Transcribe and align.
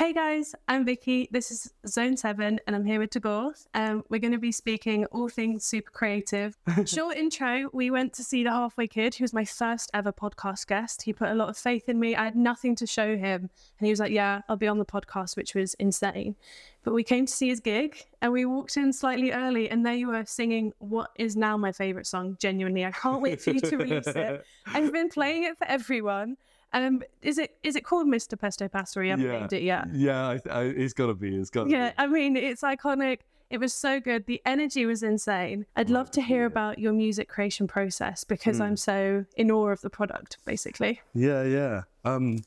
Hey 0.00 0.14
guys, 0.14 0.54
I'm 0.66 0.86
Vicky. 0.86 1.28
This 1.30 1.50
is 1.50 1.74
Zone 1.86 2.16
7 2.16 2.58
and 2.66 2.74
I'm 2.74 2.86
here 2.86 2.98
with 2.98 3.10
Tagore. 3.10 3.52
Um, 3.74 4.02
we're 4.08 4.18
going 4.18 4.32
to 4.32 4.38
be 4.38 4.50
speaking 4.50 5.04
all 5.12 5.28
things 5.28 5.62
super 5.62 5.90
creative. 5.90 6.56
Short 6.86 7.18
intro, 7.18 7.68
we 7.74 7.90
went 7.90 8.14
to 8.14 8.24
see 8.24 8.42
The 8.42 8.50
Halfway 8.50 8.86
Kid, 8.86 9.14
who 9.14 9.24
was 9.24 9.34
my 9.34 9.44
first 9.44 9.90
ever 9.92 10.10
podcast 10.10 10.68
guest. 10.68 11.02
He 11.02 11.12
put 11.12 11.28
a 11.28 11.34
lot 11.34 11.50
of 11.50 11.58
faith 11.58 11.86
in 11.86 12.00
me. 12.00 12.16
I 12.16 12.24
had 12.24 12.34
nothing 12.34 12.74
to 12.76 12.86
show 12.86 13.18
him. 13.18 13.50
And 13.78 13.86
he 13.86 13.90
was 13.90 14.00
like, 14.00 14.10
Yeah, 14.10 14.40
I'll 14.48 14.56
be 14.56 14.68
on 14.68 14.78
the 14.78 14.86
podcast, 14.86 15.36
which 15.36 15.54
was 15.54 15.74
insane. 15.74 16.34
But 16.82 16.94
we 16.94 17.04
came 17.04 17.26
to 17.26 17.32
see 17.32 17.48
his 17.48 17.60
gig 17.60 18.02
and 18.22 18.32
we 18.32 18.46
walked 18.46 18.78
in 18.78 18.94
slightly 18.94 19.32
early 19.32 19.68
and 19.68 19.84
there 19.84 19.92
you 19.92 20.08
were 20.08 20.24
singing 20.24 20.72
what 20.78 21.10
is 21.16 21.36
now 21.36 21.58
my 21.58 21.72
favourite 21.72 22.06
song. 22.06 22.38
Genuinely, 22.40 22.86
I 22.86 22.92
can't 22.92 23.20
wait 23.20 23.42
for 23.42 23.50
you 23.50 23.60
to 23.60 23.76
release 23.76 24.06
it. 24.06 24.46
I've 24.66 24.94
been 24.94 25.10
playing 25.10 25.44
it 25.44 25.58
for 25.58 25.66
everyone. 25.66 26.38
Um, 26.72 27.02
is 27.22 27.38
it 27.38 27.56
is 27.62 27.74
it 27.76 27.84
called 27.84 28.06
Mr. 28.06 28.38
Pesto 28.38 28.68
Pasta? 28.68 29.02
You 29.04 29.10
haven't 29.10 29.26
Yeah. 29.26 29.38
named 29.38 29.52
it 29.52 29.62
yet. 29.62 29.86
Yeah, 29.92 30.28
I, 30.28 30.40
I, 30.50 30.62
it's 30.64 30.92
got 30.92 31.06
to 31.06 31.14
be. 31.14 31.36
It's 31.36 31.50
got 31.50 31.68
Yeah, 31.68 31.92
I 31.98 32.06
mean, 32.06 32.36
it's 32.36 32.62
iconic. 32.62 33.20
It 33.50 33.58
was 33.58 33.74
so 33.74 33.98
good. 33.98 34.26
The 34.26 34.40
energy 34.46 34.86
was 34.86 35.02
insane. 35.02 35.66
I'd 35.74 35.90
love 35.90 36.12
to 36.12 36.22
hear 36.22 36.44
about 36.46 36.78
your 36.78 36.92
music 36.92 37.28
creation 37.28 37.66
process 37.66 38.22
because 38.22 38.58
Hmm. 38.58 38.62
I'm 38.62 38.76
so 38.76 39.24
in 39.36 39.50
awe 39.50 39.70
of 39.70 39.80
the 39.80 39.90
product, 39.90 40.38
basically. 40.44 41.00
Yeah, 41.14 41.42
yeah. 41.42 41.82
Um, 42.04 42.44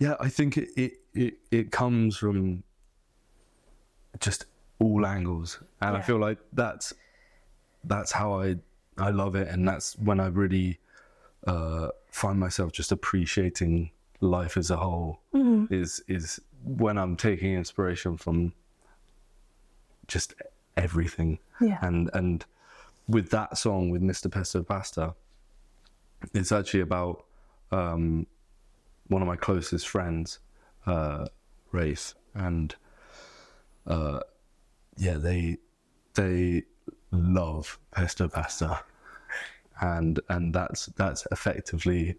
yeah, 0.00 0.16
I 0.18 0.28
think 0.28 0.56
it, 0.56 0.70
it, 0.76 0.92
it, 1.14 1.34
it 1.52 1.70
comes 1.70 2.16
from 2.16 2.64
just 4.18 4.46
all 4.80 5.06
angles. 5.06 5.60
And 5.80 5.96
I 5.96 6.00
feel 6.00 6.18
like 6.18 6.38
that's 6.52 6.92
that's 7.84 8.10
how 8.12 8.40
I 8.40 8.56
I 8.98 9.10
love 9.10 9.34
it 9.36 9.48
and 9.48 9.66
that's 9.66 9.96
when 9.98 10.20
I 10.20 10.26
really 10.26 10.78
uh, 11.46 11.88
find 12.10 12.38
myself 12.38 12.72
just 12.72 12.92
appreciating 12.92 13.90
life 14.20 14.56
as 14.56 14.70
a 14.70 14.76
whole 14.76 15.20
is 15.70 16.02
is 16.06 16.40
when 16.62 16.98
I'm 16.98 17.16
taking 17.16 17.54
inspiration 17.54 18.16
from 18.16 18.52
just 20.06 20.34
everything. 20.76 21.38
Yeah. 21.60 21.78
And 21.82 22.10
and 22.12 22.44
with 23.08 23.30
that 23.30 23.56
song 23.58 23.90
with 23.90 24.02
Mr. 24.02 24.30
Pesto 24.30 24.62
Pasta, 24.62 25.14
it's 26.34 26.52
actually 26.52 26.80
about 26.80 27.24
um, 27.72 28.26
one 29.08 29.22
of 29.22 29.28
my 29.28 29.36
closest 29.36 29.88
friends, 29.88 30.38
uh, 30.86 31.26
Rafe, 31.72 32.14
and 32.34 32.74
uh, 33.86 34.20
yeah, 34.96 35.14
they 35.14 35.58
they 36.14 36.64
love 37.10 37.78
pesto 37.90 38.28
pasta, 38.28 38.82
and 39.80 40.20
and 40.28 40.54
that's 40.54 40.86
that's 40.86 41.26
effectively 41.32 42.16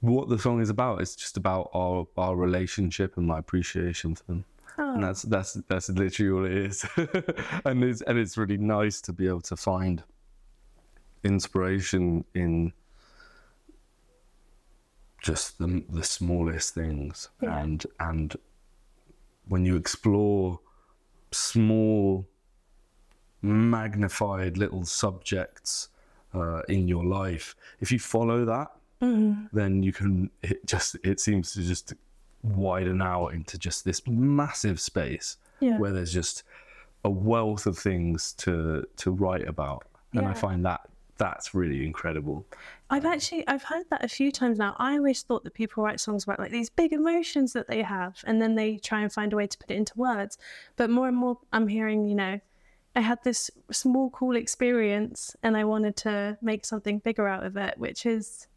what 0.00 0.28
the 0.28 0.38
song 0.38 0.60
is 0.60 0.70
about. 0.70 1.00
It's 1.00 1.16
just 1.16 1.36
about 1.36 1.70
our 1.74 2.06
our 2.16 2.36
relationship 2.36 3.16
and 3.16 3.26
my 3.26 3.38
appreciation 3.38 4.14
for 4.14 4.24
them. 4.24 4.44
And 4.78 5.02
oh. 5.02 5.06
that's 5.06 5.22
that's 5.22 5.54
that's 5.68 5.88
literally 5.88 6.32
all 6.32 6.44
it 6.44 6.52
is, 6.52 6.86
and 7.64 7.82
it's 7.82 8.02
and 8.02 8.18
it's 8.18 8.36
really 8.36 8.58
nice 8.58 9.00
to 9.02 9.12
be 9.12 9.26
able 9.26 9.40
to 9.42 9.56
find 9.56 10.02
inspiration 11.24 12.24
in 12.34 12.72
just 15.22 15.58
the 15.58 15.84
the 15.88 16.04
smallest 16.04 16.74
things, 16.74 17.30
Yeah. 17.42 17.58
and 17.58 17.86
and 18.00 18.36
when 19.48 19.64
you 19.64 19.76
explore 19.76 20.60
small, 21.30 22.26
magnified 23.40 24.58
little 24.58 24.84
subjects 24.84 25.88
uh, 26.36 26.62
in 26.68 26.86
your 26.88 27.04
life, 27.04 27.54
if 27.80 27.90
you 27.90 27.98
follow 27.98 28.44
that, 28.44 28.68
then 29.52 29.82
you 29.82 29.92
can. 29.92 30.30
It 30.42 30.64
just 30.66 30.96
it 31.04 31.20
seems 31.20 31.52
to 31.54 31.62
just 31.62 31.94
widen 32.42 33.02
out 33.02 33.28
into 33.28 33.58
just 33.58 33.84
this 33.84 34.00
massive 34.06 34.80
space 34.80 35.36
Yeah. 35.60 35.78
where 35.78 35.92
there's 35.92 36.12
just 36.12 36.44
a 37.04 37.10
wealth 37.10 37.66
of 37.66 37.76
things 37.78 38.32
to 38.34 38.84
to 38.96 39.10
write 39.10 39.46
about, 39.48 39.84
and 40.12 40.26
I 40.26 40.34
find 40.34 40.64
that 40.64 40.80
that's 41.18 41.54
really 41.54 41.84
incredible. 41.86 42.44
I've 42.90 43.06
actually 43.06 43.46
I've 43.48 43.62
heard 43.64 43.86
that 43.90 44.04
a 44.04 44.08
few 44.08 44.30
times 44.32 44.58
now. 44.58 44.74
I 44.78 44.96
always 44.96 45.22
thought 45.22 45.44
that 45.44 45.54
people 45.54 45.82
write 45.84 46.00
songs 46.00 46.24
about 46.24 46.38
like 46.38 46.50
these 46.50 46.68
big 46.70 46.92
emotions 46.92 47.52
that 47.52 47.68
they 47.68 47.82
have, 47.82 48.22
and 48.26 48.40
then 48.42 48.54
they 48.54 48.76
try 48.78 49.00
and 49.02 49.12
find 49.12 49.32
a 49.32 49.36
way 49.36 49.46
to 49.46 49.58
put 49.58 49.70
it 49.70 49.76
into 49.76 49.92
words. 49.96 50.36
But 50.76 50.90
more 50.90 51.08
and 51.08 51.16
more, 51.16 51.38
I'm 51.52 51.68
hearing, 51.68 52.06
you 52.06 52.14
know, 52.14 52.40
I 52.96 53.00
had 53.00 53.22
this 53.22 53.50
small, 53.70 54.10
cool 54.10 54.36
experience, 54.36 55.36
and 55.42 55.56
I 55.56 55.64
wanted 55.64 55.96
to 55.98 56.38
make 56.42 56.64
something 56.64 56.98
bigger 56.98 57.28
out 57.28 57.44
of 57.44 57.56
it, 57.56 57.78
which 57.78 58.06
is 58.06 58.48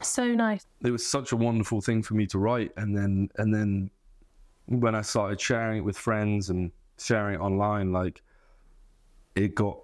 so 0.00 0.26
nice. 0.26 0.66
it 0.84 0.90
was 0.90 1.06
such 1.06 1.32
a 1.32 1.36
wonderful 1.36 1.80
thing 1.80 2.02
for 2.02 2.14
me 2.14 2.26
to 2.26 2.38
write 2.38 2.72
and 2.78 2.96
then 2.96 3.28
and 3.36 3.54
then 3.54 3.90
when 4.64 4.94
i 4.94 5.02
started 5.02 5.38
sharing 5.38 5.76
it 5.76 5.84
with 5.84 5.98
friends 5.98 6.48
and 6.48 6.72
sharing 6.96 7.34
it 7.34 7.40
online 7.40 7.92
like 7.92 8.22
it 9.36 9.54
got 9.54 9.78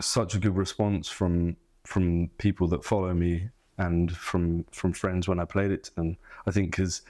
such 0.00 0.34
a 0.34 0.38
good 0.38 0.54
response 0.54 1.08
from 1.08 1.56
from 1.84 2.28
people 2.36 2.68
that 2.68 2.84
follow 2.84 3.14
me 3.14 3.48
and 3.78 4.14
from 4.14 4.64
from 4.70 4.92
friends 4.92 5.26
when 5.26 5.40
i 5.40 5.44
played 5.44 5.70
it 5.70 5.84
to 5.84 5.94
them. 5.94 6.16
I 6.46 6.50
think 6.50 6.72
because 6.72 7.02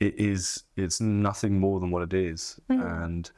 it 0.00 0.14
is 0.18 0.64
it's 0.76 1.00
nothing 1.00 1.60
more 1.60 1.80
than 1.80 1.90
what 1.90 2.02
it 2.02 2.14
is. 2.14 2.58
Mm-hmm. 2.70 3.04
And 3.04 3.30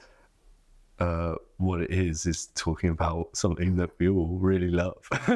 uh, 0.98 1.34
what 1.56 1.80
it 1.80 1.90
is 1.90 2.26
is 2.26 2.46
talking 2.54 2.90
about 2.90 3.36
something 3.36 3.76
that 3.76 3.90
we 3.98 4.08
all 4.08 4.38
really 4.38 4.68
love, 4.68 5.08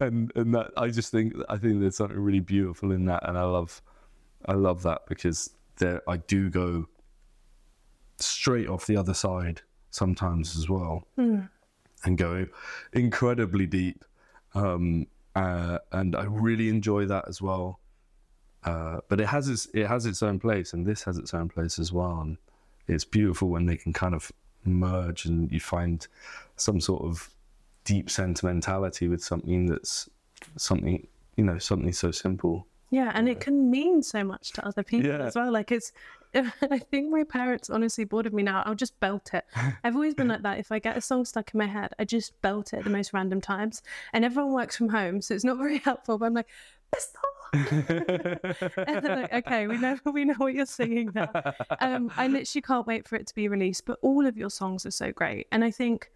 and 0.00 0.32
and 0.34 0.54
that 0.54 0.70
I 0.76 0.88
just 0.88 1.12
think 1.12 1.34
I 1.48 1.56
think 1.56 1.80
there's 1.80 1.96
something 1.96 2.18
really 2.18 2.40
beautiful 2.40 2.92
in 2.92 3.04
that, 3.06 3.28
and 3.28 3.38
I 3.38 3.44
love 3.44 3.80
I 4.46 4.54
love 4.54 4.82
that 4.82 5.02
because 5.08 5.50
there 5.76 6.02
I 6.08 6.16
do 6.16 6.50
go 6.50 6.86
straight 8.16 8.68
off 8.68 8.86
the 8.86 8.96
other 8.96 9.14
side 9.14 9.62
sometimes 9.90 10.56
as 10.56 10.68
well, 10.68 11.06
and 12.04 12.18
go 12.18 12.46
incredibly 12.92 13.66
deep, 13.66 14.04
um, 14.54 15.06
uh, 15.36 15.78
and 15.92 16.16
I 16.16 16.24
really 16.24 16.68
enjoy 16.68 17.06
that 17.06 17.28
as 17.28 17.40
well. 17.40 17.80
Uh, 18.64 18.98
but 19.08 19.20
it 19.20 19.26
has 19.26 19.48
its 19.48 19.68
it 19.72 19.86
has 19.86 20.04
its 20.04 20.20
own 20.20 20.40
place, 20.40 20.72
and 20.72 20.84
this 20.84 21.04
has 21.04 21.16
its 21.16 21.32
own 21.32 21.48
place 21.48 21.78
as 21.78 21.92
well. 21.92 22.20
And 22.22 22.38
it's 22.88 23.04
beautiful 23.04 23.48
when 23.48 23.66
they 23.66 23.76
can 23.76 23.92
kind 23.92 24.14
of 24.14 24.32
merge, 24.64 25.24
and 25.24 25.50
you 25.52 25.60
find 25.60 26.06
some 26.56 26.80
sort 26.80 27.02
of 27.04 27.30
deep 27.84 28.10
sentimentality 28.10 29.08
with 29.08 29.22
something 29.24 29.66
that's 29.66 30.08
something 30.56 31.06
you 31.36 31.44
know 31.44 31.58
something 31.58 31.92
so 31.92 32.10
simple. 32.10 32.66
Yeah, 32.90 33.12
and 33.14 33.28
it 33.28 33.38
can 33.40 33.70
mean 33.70 34.02
so 34.02 34.24
much 34.24 34.52
to 34.52 34.66
other 34.66 34.82
people 34.82 35.10
Yeah. 35.10 35.26
as 35.26 35.34
well. 35.36 35.52
Like 35.52 35.70
it's, 35.70 35.92
I 36.34 36.78
think 36.78 37.10
my 37.10 37.22
parents 37.22 37.68
honestly 37.68 38.04
bored 38.04 38.32
me 38.32 38.42
now. 38.42 38.62
I'll 38.64 38.74
just 38.74 38.98
belt 38.98 39.28
it. 39.34 39.44
I've 39.84 39.94
always 39.94 40.14
been 40.14 40.28
like 40.28 40.40
that. 40.42 40.58
If 40.58 40.72
I 40.72 40.78
get 40.78 40.96
a 40.96 41.02
song 41.02 41.26
stuck 41.26 41.52
in 41.52 41.58
my 41.58 41.66
head, 41.66 41.92
I 41.98 42.06
just 42.06 42.40
belt 42.40 42.72
it 42.72 42.78
at 42.78 42.84
the 42.84 42.90
most 42.90 43.12
random 43.12 43.42
times. 43.42 43.82
And 44.14 44.24
everyone 44.24 44.54
works 44.54 44.74
from 44.74 44.88
home, 44.88 45.20
so 45.20 45.34
it's 45.34 45.44
not 45.44 45.58
very 45.64 45.78
helpful. 45.78 46.16
But 46.16 46.26
I'm 46.26 46.34
like, 46.34 46.48
this 46.94 47.12
song. 47.12 47.22
and 47.52 49.04
they're 49.04 49.16
like, 49.16 49.32
okay, 49.32 49.66
we 49.66 49.78
know 49.78 49.98
we 50.12 50.24
know 50.24 50.34
what 50.34 50.54
you're 50.54 50.66
singing 50.66 51.10
now. 51.14 51.30
Um, 51.80 52.10
I 52.16 52.26
literally 52.28 52.62
can't 52.62 52.86
wait 52.86 53.08
for 53.08 53.16
it 53.16 53.26
to 53.28 53.34
be 53.34 53.48
released. 53.48 53.84
But 53.84 53.98
all 54.02 54.26
of 54.26 54.36
your 54.36 54.50
songs 54.50 54.86
are 54.86 54.90
so 54.90 55.12
great, 55.12 55.46
and 55.52 55.64
I 55.64 55.70
think. 55.70 56.10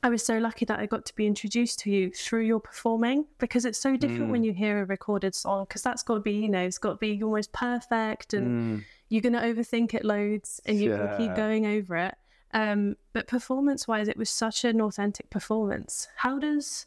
I 0.00 0.10
was 0.10 0.24
so 0.24 0.38
lucky 0.38 0.64
that 0.66 0.78
I 0.78 0.86
got 0.86 1.04
to 1.06 1.14
be 1.16 1.26
introduced 1.26 1.80
to 1.80 1.90
you 1.90 2.12
through 2.12 2.42
your 2.42 2.60
performing 2.60 3.24
because 3.38 3.64
it's 3.64 3.80
so 3.80 3.96
different 3.96 4.30
when 4.30 4.44
you 4.44 4.52
hear 4.52 4.80
a 4.80 4.84
recorded 4.84 5.34
song 5.34 5.64
because 5.64 5.82
that's 5.82 6.04
got 6.04 6.14
to 6.14 6.20
be, 6.20 6.34
you 6.34 6.48
know, 6.48 6.62
it's 6.62 6.78
got 6.78 6.90
to 6.90 6.96
be 6.98 7.20
almost 7.20 7.50
perfect 7.50 8.32
and 8.32 8.84
you're 9.08 9.22
going 9.22 9.32
to 9.32 9.40
overthink 9.40 9.94
it 9.94 10.04
loads 10.04 10.60
and 10.66 10.80
you're 10.80 10.96
going 10.96 11.10
to 11.10 11.16
keep 11.16 11.34
going 11.34 11.66
over 11.66 11.96
it. 11.96 12.14
Um, 12.54 12.96
but 13.12 13.26
performance 13.26 13.88
wise, 13.88 14.06
it 14.06 14.16
was 14.16 14.30
such 14.30 14.64
an 14.64 14.80
authentic 14.80 15.30
performance. 15.30 16.06
How 16.16 16.38
does 16.38 16.86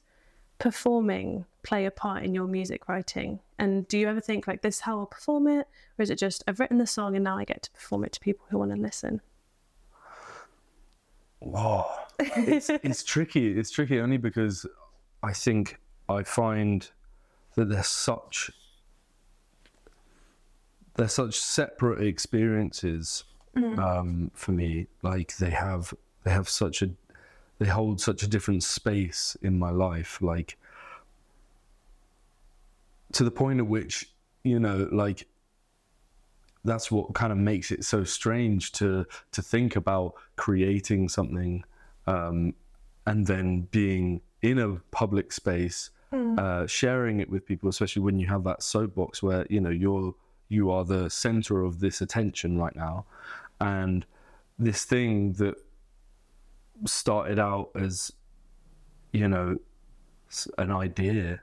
performing 0.57 1.45
play 1.63 1.85
a 1.85 1.91
part 1.91 2.23
in 2.23 2.33
your 2.33 2.47
music 2.47 2.87
writing? 2.87 3.39
And 3.59 3.87
do 3.87 3.97
you 3.97 4.07
ever 4.07 4.21
think 4.21 4.47
like 4.47 4.61
this 4.61 4.75
is 4.75 4.81
how 4.81 4.99
I'll 4.99 5.05
perform 5.05 5.47
it? 5.47 5.67
Or 5.97 6.03
is 6.03 6.09
it 6.09 6.17
just 6.17 6.43
I've 6.47 6.59
written 6.59 6.77
the 6.77 6.87
song 6.87 7.15
and 7.15 7.23
now 7.23 7.37
I 7.37 7.43
get 7.43 7.63
to 7.63 7.71
perform 7.71 8.03
it 8.03 8.11
to 8.13 8.19
people 8.19 8.45
who 8.49 8.57
want 8.57 8.71
to 8.71 8.77
listen? 8.77 9.21
Whoa. 11.39 11.85
It's, 12.19 12.69
it's 12.83 13.03
tricky. 13.03 13.57
It's 13.57 13.71
tricky 13.71 13.99
only 13.99 14.17
because 14.17 14.65
I 15.23 15.33
think 15.33 15.79
I 16.07 16.23
find 16.23 16.89
that 17.55 17.69
there's 17.69 17.87
such 17.87 18.51
they're 20.95 21.07
such 21.07 21.39
separate 21.39 22.05
experiences 22.05 23.23
um, 23.55 24.31
for 24.33 24.51
me. 24.51 24.87
Like 25.01 25.37
they 25.37 25.49
have 25.49 25.93
they 26.23 26.31
have 26.31 26.49
such 26.49 26.81
a 26.81 26.91
they 27.59 27.67
hold 27.67 28.01
such 28.01 28.23
a 28.23 28.27
different 28.27 28.63
space 28.63 29.37
in 29.41 29.57
my 29.57 29.69
life. 29.69 30.21
Like 30.21 30.57
to 33.13 33.23
the 33.23 33.31
point 33.31 33.59
at 33.59 33.67
which 33.67 34.13
you 34.43 34.59
know 34.59 34.87
like 34.91 35.27
that's 36.63 36.91
what 36.91 37.13
kind 37.13 37.31
of 37.31 37.37
makes 37.37 37.71
it 37.71 37.83
so 37.83 38.03
strange 38.03 38.71
to 38.71 39.05
to 39.31 39.41
think 39.41 39.75
about 39.75 40.13
creating 40.35 41.09
something 41.09 41.63
um, 42.07 42.53
and 43.05 43.27
then 43.27 43.61
being 43.71 44.21
in 44.41 44.59
a 44.59 44.75
public 44.91 45.31
space 45.31 45.89
uh, 46.37 46.67
sharing 46.67 47.19
it 47.19 47.29
with 47.29 47.45
people 47.45 47.69
especially 47.69 48.01
when 48.01 48.19
you 48.19 48.27
have 48.27 48.43
that 48.43 48.61
soapbox 48.61 49.23
where 49.23 49.45
you 49.49 49.61
know 49.61 49.69
you're 49.69 50.13
you 50.51 50.69
are 50.69 50.83
the 50.83 51.09
center 51.09 51.63
of 51.63 51.79
this 51.79 52.01
attention 52.01 52.57
right 52.57 52.75
now. 52.75 53.05
And 53.61 54.05
this 54.59 54.83
thing 54.83 55.31
that 55.33 55.55
started 56.85 57.39
out 57.39 57.69
as 57.73 58.11
you 59.13 59.27
know 59.27 59.57
an 60.57 60.71
idea 60.71 61.41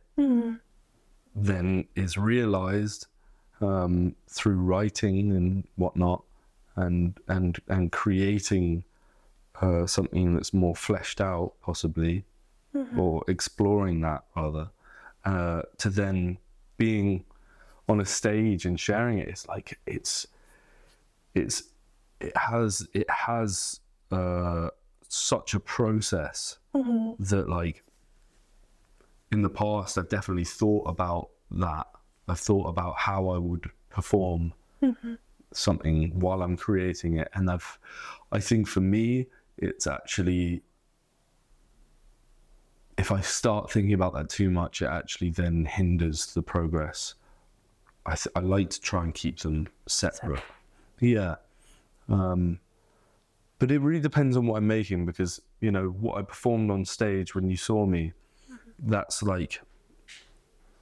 then 1.35 1.87
is 1.95 2.17
realized 2.17 3.07
um, 3.61 4.15
through 4.29 4.57
writing 4.57 5.33
and 5.33 5.67
whatnot 5.77 6.23
and 6.77 7.19
and 7.29 7.59
and 7.69 7.91
creating 7.93 8.85
uh, 9.61 9.87
something 9.87 10.35
that's 10.35 10.55
more 10.55 10.77
fleshed 10.77 11.21
out 11.21 11.53
possibly 11.63 12.25
or 12.97 13.25
exploring 13.29 14.01
that 14.03 14.23
rather 14.37 14.71
uh, 15.25 15.63
to 15.79 15.91
then 15.91 16.39
being 16.77 17.25
on 17.89 18.01
a 18.01 18.05
stage 18.05 18.67
and 18.67 18.79
sharing 18.79 19.19
it. 19.19 19.29
It's 19.29 19.49
like 19.49 19.79
it's 19.87 20.27
it's 21.35 21.65
it 22.21 22.37
has 22.37 22.87
it 22.93 23.09
has 23.11 23.81
uh, 24.11 24.69
such 25.09 25.55
a 25.55 25.61
process 25.61 26.59
that 27.19 27.49
like 27.49 27.83
in 29.33 29.43
the 29.43 29.51
past 29.51 29.99
I've 29.99 30.09
definitely 30.09 30.45
thought 30.45 30.85
about 30.89 31.31
that 31.51 31.87
I've 32.29 32.41
thought 32.41 32.67
about 32.67 32.97
how 32.99 33.29
I 33.31 33.39
would 33.39 33.71
perform 33.91 34.53
something 35.53 36.19
while 36.19 36.43
I'm 36.43 36.57
creating 36.57 37.19
it 37.19 37.29
and 37.35 37.51
I've 37.51 37.79
I 38.33 38.41
think 38.41 38.69
for 38.69 38.81
me 38.81 39.27
it's 39.57 39.87
actually 39.87 40.63
if 42.99 43.13
I 43.13 43.21
start 43.21 43.71
thinking 43.71 43.95
about 43.95 44.13
that 44.15 44.29
too 44.29 44.51
much, 44.51 44.83
it 44.83 44.87
actually 44.87 45.31
then 45.31 45.65
hinders 45.65 46.35
the 46.35 46.43
progress. 46.43 47.15
I 48.05 48.17
th- 48.17 48.33
I 48.35 48.41
like 48.41 48.71
to 48.71 48.81
try 48.81 49.05
and 49.05 49.15
keep 49.15 49.39
them 49.39 49.69
separate. 49.87 50.43
Yeah. 50.99 51.37
Um, 52.09 52.59
but 53.61 53.71
it 53.71 53.81
really 53.81 54.01
depends 54.01 54.37
on 54.37 54.47
what 54.47 54.57
I'm 54.57 54.67
making 54.67 55.07
because 55.07 55.41
you 55.61 55.71
know 55.71 55.89
what 55.89 56.19
I 56.19 56.23
performed 56.23 56.71
on 56.71 56.85
stage 56.85 57.35
when 57.35 57.49
you 57.49 57.57
saw 57.57 57.87
me. 57.87 58.13
That's 58.79 59.23
like 59.23 59.61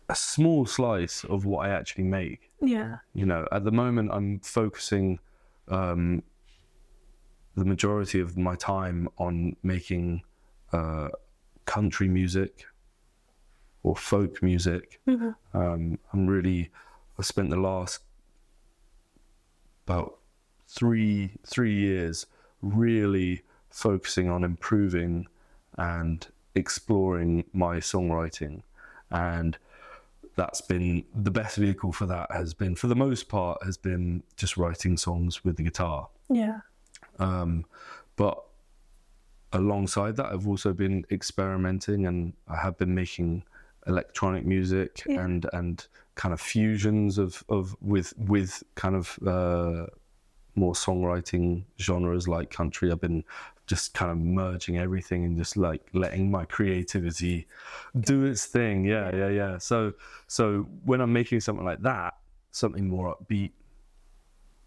a 0.08 0.14
small 0.14 0.66
slice 0.66 1.24
of 1.24 1.44
what 1.46 1.66
I 1.66 1.70
actually 1.70 2.04
make. 2.04 2.50
Yeah. 2.62 2.98
you 3.12 3.26
know 3.26 3.46
at 3.52 3.64
the 3.64 3.70
moment 3.70 4.10
i'm 4.12 4.40
focusing 4.40 5.18
um, 5.68 6.22
the 7.54 7.64
majority 7.66 8.18
of 8.20 8.36
my 8.38 8.54
time 8.56 9.08
on 9.18 9.56
making 9.62 10.22
uh, 10.72 11.08
country 11.66 12.08
music 12.08 12.64
or 13.82 13.94
folk 13.94 14.42
music. 14.42 15.00
Um, 15.52 15.98
i'm 16.12 16.26
really 16.26 16.70
i 17.18 17.22
spent 17.22 17.50
the 17.50 17.56
last 17.60 18.00
about 19.86 20.18
three 20.66 21.32
three 21.46 21.74
years 21.74 22.26
really 22.62 23.42
focusing 23.70 24.28
on 24.30 24.42
improving 24.44 25.26
and 25.76 26.28
exploring 26.56 27.44
my 27.52 27.76
songwriting 27.76 28.62
and 29.10 29.56
that's 30.36 30.60
been 30.60 31.04
the 31.14 31.30
best 31.30 31.56
vehicle 31.56 31.92
for 31.92 32.06
that 32.06 32.30
has 32.32 32.52
been 32.54 32.74
for 32.74 32.88
the 32.88 32.96
most 32.96 33.28
part 33.28 33.62
has 33.64 33.76
been 33.76 34.22
just 34.36 34.56
writing 34.56 34.96
songs 34.96 35.44
with 35.44 35.56
the 35.56 35.62
guitar 35.62 36.08
Yeah. 36.28 36.60
um, 37.18 37.64
but 38.16 38.42
alongside 39.52 40.16
that 40.16 40.26
i've 40.26 40.48
also 40.48 40.72
been 40.72 41.04
experimenting 41.10 42.06
and 42.06 42.32
i 42.48 42.56
have 42.56 42.76
been 42.76 42.94
making 42.94 43.44
electronic 43.86 44.44
music 44.44 45.02
Yeah. 45.06 45.20
and 45.24 45.46
and 45.52 45.86
kind 46.16 46.32
of 46.34 46.40
fusions 46.40 47.16
of 47.18 47.44
of 47.48 47.76
with 47.80 48.12
with 48.18 48.62
kind 48.74 48.96
of 48.96 49.18
uh, 49.26 49.86
more 50.56 50.72
songwriting 50.74 51.62
genres 51.80 52.26
like 52.26 52.50
country 52.50 52.90
i've 52.90 53.00
been 53.00 53.22
just 53.66 53.94
kind 53.94 54.10
of 54.10 54.18
merging 54.18 54.78
everything 54.78 55.24
and 55.24 55.36
just 55.36 55.56
like 55.56 55.82
letting 55.92 56.30
my 56.30 56.44
creativity 56.44 57.46
do 57.98 58.24
its 58.24 58.46
thing. 58.46 58.84
Yeah 58.84 59.14
yeah. 59.14 59.28
yeah 59.28 59.58
so 59.58 59.92
so 60.26 60.66
when 60.84 61.00
i'm 61.00 61.12
making 61.12 61.40
something 61.40 61.64
like 61.64 61.82
that 61.82 62.14
something 62.50 62.88
more 62.88 63.16
upbeat 63.16 63.52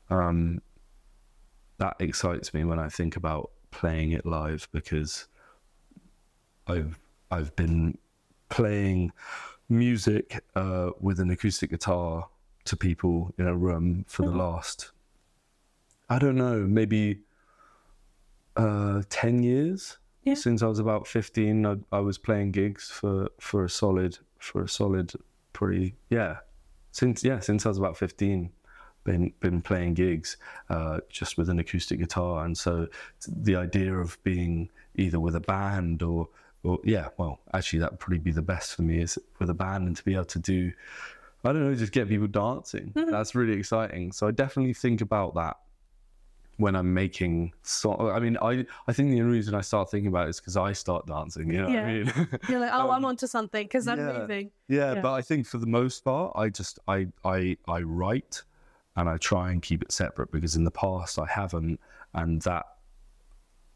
um 0.09 0.61
that 1.77 1.95
excites 1.99 2.53
me 2.53 2.63
when 2.63 2.79
i 2.79 2.89
think 2.89 3.15
about 3.15 3.51
playing 3.71 4.11
it 4.11 4.25
live 4.25 4.67
because 4.71 5.27
i've 6.67 6.99
i've 7.31 7.55
been 7.55 7.97
playing 8.49 9.11
music 9.71 10.43
uh, 10.55 10.89
with 10.99 11.19
an 11.19 11.29
acoustic 11.29 11.69
guitar 11.69 12.27
to 12.65 12.75
people 12.75 13.31
in 13.37 13.45
a 13.45 13.55
room 13.55 14.03
for 14.07 14.23
the 14.23 14.31
last 14.31 14.91
i 16.09 16.17
don't 16.17 16.35
know 16.35 16.61
maybe 16.61 17.19
uh 18.59 19.01
10 19.09 19.43
years 19.43 19.97
Yeah. 20.23 20.33
since 20.35 20.61
i 20.61 20.67
was 20.67 20.79
about 20.79 21.07
15 21.07 21.65
I, 21.65 21.75
I 21.91 21.99
was 21.99 22.17
playing 22.17 22.51
gigs 22.51 22.89
for 22.89 23.29
for 23.39 23.63
a 23.63 23.69
solid 23.69 24.17
for 24.39 24.63
a 24.63 24.67
solid 24.69 25.13
pretty 25.53 25.95
yeah 26.09 26.37
since 26.91 27.23
yeah 27.23 27.39
since 27.39 27.65
i 27.65 27.69
was 27.69 27.77
about 27.77 27.97
15 27.97 28.51
been 29.05 29.33
been 29.39 29.61
playing 29.61 29.93
gigs 29.93 30.35
uh 30.69 30.99
just 31.09 31.37
with 31.37 31.49
an 31.49 31.57
acoustic 31.59 31.99
guitar. 31.99 32.43
And 32.45 32.57
so 32.57 32.87
the 33.27 33.55
idea 33.55 33.93
of 33.95 34.17
being 34.23 34.69
either 34.95 35.19
with 35.19 35.35
a 35.35 35.39
band 35.39 36.03
or 36.03 36.27
or 36.63 36.79
yeah 36.83 37.07
well 37.17 37.39
actually 37.53 37.79
that 37.79 37.91
would 37.91 37.99
probably 38.01 38.19
be 38.19 38.31
the 38.33 38.41
best 38.53 38.75
for 38.75 38.81
me 38.81 39.01
is 39.01 39.17
with 39.39 39.49
a 39.49 39.53
band 39.53 39.87
and 39.87 39.95
to 39.95 40.03
be 40.03 40.13
able 40.15 40.25
to 40.25 40.39
do 40.39 40.71
i 41.45 41.53
don't 41.53 41.63
know 41.63 41.73
just 41.75 41.93
get 41.93 42.09
people 42.09 42.27
dancing. 42.27 42.91
That's 42.93 43.33
really 43.35 43.57
exciting. 43.57 44.11
So 44.11 44.27
i 44.27 44.31
definitely 44.31 44.73
think 44.73 44.99
about 44.99 45.33
that 45.35 45.55
when 46.59 46.75
I'm 46.75 46.93
making 46.93 47.53
song. 47.63 48.11
I 48.13 48.19
mean, 48.19 48.37
I 48.41 48.65
I 48.87 48.93
think 48.93 49.11
the 49.11 49.21
only 49.21 49.33
reason 49.37 49.55
I 49.55 49.61
start 49.61 49.89
thinking 49.89 50.09
about 50.09 50.27
it 50.27 50.31
is 50.31 50.39
because 50.39 50.57
I 50.57 50.73
start 50.73 51.07
dancing. 51.07 51.49
You 51.49 51.61
know 51.61 51.67
what 51.69 51.77
I 51.77 51.81
Yeah. 51.81 52.03
mean? 52.03 52.27
You're 52.49 52.59
like, 52.59 52.71
oh, 52.73 52.91
I'm 52.91 53.03
um, 53.03 53.05
onto 53.05 53.27
something 53.27 53.63
because 53.65 53.87
I'm 53.87 53.97
yeah. 53.97 54.19
moving. 54.19 54.51
yeah, 54.67 54.93
Yeah. 54.95 55.01
but 55.01 55.13
I 55.13 55.21
think 55.21 55.47
for 55.47 55.57
the 55.57 55.65
most 55.67 56.03
part, 56.03 56.33
I 56.35 56.49
just 56.49 56.77
I 56.87 57.07
I 57.23 57.57
I 57.67 57.81
write 57.81 58.43
and 58.97 59.07
I 59.09 59.17
try 59.17 59.51
and 59.51 59.61
keep 59.61 59.81
it 59.81 59.91
separate 59.93 60.31
because 60.31 60.55
in 60.57 60.65
the 60.65 60.71
past 60.71 61.17
I 61.17 61.25
haven't, 61.25 61.79
and 62.13 62.41
that 62.41 62.65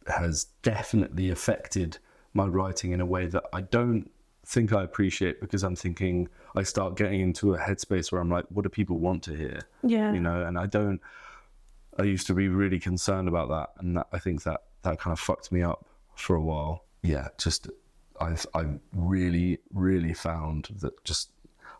has 0.07 0.47
definitely 0.61 1.29
affected 1.29 1.97
my 2.33 2.45
writing 2.45 2.91
in 2.91 2.99
a 2.99 3.05
way 3.05 3.27
that 3.27 3.43
I 3.53 3.61
don't 3.61 4.11
think 4.45 4.73
I 4.73 4.83
appreciate 4.83 5.39
because 5.39 5.63
I'm 5.63 5.77
thinking 5.77 6.27
I 6.53 6.63
start 6.63 6.97
getting 6.97 7.21
into 7.21 7.53
a 7.53 7.57
headspace 7.57 8.11
where 8.11 8.19
I'm 8.19 8.29
like, 8.29 8.43
what 8.49 8.63
do 8.63 8.69
people 8.69 8.97
want 8.99 9.23
to 9.23 9.33
hear? 9.35 9.61
Yeah. 9.83 10.11
you 10.13 10.19
know 10.19 10.43
and 10.45 10.57
i 10.57 10.65
don't 10.65 10.99
i 11.99 12.03
used 12.03 12.27
to 12.27 12.33
be 12.33 12.47
really 12.47 12.79
concerned 12.79 13.27
about 13.27 13.49
that 13.49 13.69
and 13.81 13.97
that, 13.97 14.07
i 14.11 14.19
think 14.19 14.43
that 14.43 14.61
that 14.83 14.99
kind 14.99 15.13
of 15.13 15.19
fucked 15.19 15.51
me 15.51 15.61
up 15.61 15.85
for 16.15 16.35
a 16.35 16.41
while. 16.41 16.83
Yeah 17.01 17.29
just 17.37 17.67
i've 18.21 18.45
i've 18.53 18.79
really 18.93 19.59
really 19.73 20.13
found 20.13 20.69
that 20.79 21.03
just 21.03 21.31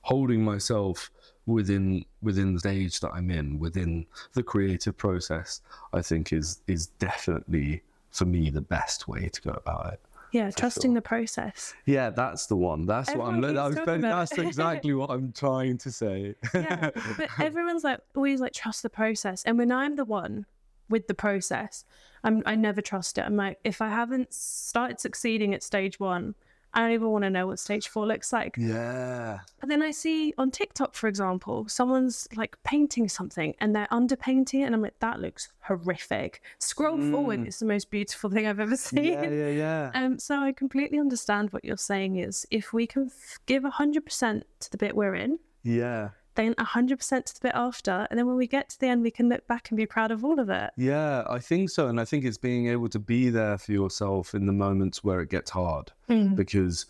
holding 0.02 0.44
myself 0.44 1.12
within 1.46 2.06
within 2.22 2.54
the 2.54 2.60
stage 2.60 3.00
that 3.00 3.12
i'm 3.14 3.30
in 3.30 3.60
within 3.60 4.06
the 4.34 4.44
creative 4.44 4.98
process 4.98 5.62
i 5.94 6.02
think 6.02 6.34
is 6.34 6.62
is 6.68 6.88
definitely 6.88 7.82
for 8.12 8.26
me 8.26 8.50
the 8.50 8.62
best 8.62 9.08
way 9.08 9.30
to 9.30 9.42
go 9.42 9.52
about 9.52 9.94
it 9.94 10.00
Yeah. 10.34 10.50
Trusting 10.50 10.92
sure. 10.92 10.96
the 10.96 11.02
process. 11.02 11.74
yeah 11.86 12.10
that's 12.10 12.48
the 12.48 12.56
one 12.56 12.86
that's 12.86 13.14
what 13.14 13.28
i'm 13.28 13.44
Everyone 13.44 13.54
keeps 13.54 13.76
that's, 13.76 13.86
talking 13.86 14.04
about 14.04 14.20
that's 14.20 14.38
it. 14.40 14.48
exactly 14.48 14.94
what 14.94 15.10
i'm 15.12 15.32
trying 15.32 15.78
to 15.78 15.92
say 15.92 16.36
yeah 16.54 16.90
but 17.18 17.30
everyone's 17.40 17.84
like 17.84 18.00
always 18.16 18.42
like 18.42 18.52
trust 18.54 18.82
the 18.84 18.90
process 18.90 19.44
and 19.44 19.58
when 19.60 19.72
i'm 19.72 19.96
the 19.96 20.06
one 20.06 20.46
with 20.90 21.08
the 21.08 21.14
process 21.14 21.86
i'm 22.24 22.42
i 22.46 22.56
never 22.56 22.82
trust 22.82 23.18
it 23.20 23.22
i'm 23.22 23.36
like 23.36 23.60
if 23.64 23.80
i 23.82 23.90
haven't 23.90 24.34
started 24.34 25.00
succeeding 25.00 25.54
at 25.54 25.62
stage 25.62 26.00
one 26.00 26.34
i 26.74 26.82
don't 26.82 26.92
even 26.92 27.10
want 27.10 27.24
to 27.24 27.30
know 27.30 27.48
what 27.48 27.60
stage 27.60 27.88
four 27.88 28.06
looks 28.06 28.34
like. 28.34 28.56
Yeah. 28.58 29.40
But 29.60 29.70
then 29.70 29.82
i 29.82 29.92
see 29.92 30.34
on 30.38 30.52
tiktok 30.52 30.96
for 30.96 31.08
example 31.08 31.68
someone's 31.68 32.28
like 32.36 32.58
painting 32.64 33.08
something 33.08 33.54
and 33.60 33.76
they're 33.76 33.88
underpainting 33.92 34.62
it 34.62 34.64
and 34.64 34.76
i'm 34.76 34.82
like 34.82 35.00
that 35.00 35.20
looks 35.20 35.50
horrific. 35.62 36.42
Scroll 36.60 36.98
forward 37.12 37.48
it's 37.48 37.60
the 37.60 37.66
most 37.66 37.90
beautiful 37.92 38.30
thing 38.30 38.48
i've 38.48 38.60
ever 38.60 38.76
seen. 38.90 39.06
Yeah 39.06 39.30
yeah 39.30 39.50
yeah. 39.50 39.92
Um, 39.94 40.20
so 40.20 40.40
I 40.40 40.52
completely 40.52 41.00
understand 41.00 41.52
what 41.52 41.64
you're 41.64 41.78
saying 41.78 42.18
is 42.18 42.46
if 42.52 42.74
we 42.74 42.88
can 42.88 43.06
f- 43.06 43.40
give 43.46 43.64
100% 43.64 44.42
to 44.60 44.72
the 44.72 44.78
bit 44.78 44.96
we're 44.96 45.16
in, 45.16 45.40
yeah 45.64 46.10
then 46.36 46.54
100% 46.56 47.26
to 47.26 47.34
the 47.34 47.40
bit 47.42 47.56
after. 47.56 48.08
And 48.10 48.18
then 48.18 48.28
when 48.28 48.36
we 48.36 48.48
get 48.48 48.70
to 48.70 48.80
the 48.80 48.88
end, 48.88 49.04
we 49.04 49.12
can 49.12 49.30
look 49.30 49.46
back 49.48 49.70
and 49.70 49.78
be 49.78 49.86
proud 49.86 50.12
of 50.12 50.24
all 50.26 50.40
of 50.40 50.50
it. 50.50 50.72
Yeah, 50.78 51.24
I 51.30 51.40
think 51.40 51.70
so. 51.70 51.88
And 51.88 52.00
I 52.00 52.06
think 52.06 52.26
it's 52.26 52.38
being 52.38 52.68
able 52.68 52.90
to 52.90 53.00
be 53.00 53.30
there 53.30 53.58
for 53.58 53.72
yourself 53.72 54.34
in 54.34 54.46
the 54.46 54.54
moments 54.54 55.04
where 55.04 55.22
it 55.22 55.30
gets 55.30 55.52
hard. 55.52 55.92
Mm. 56.10 56.36
Because 56.36 56.86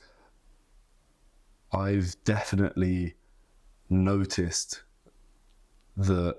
I've 1.71 2.15
definitely 2.23 3.15
noticed 3.89 4.83
that 5.97 6.37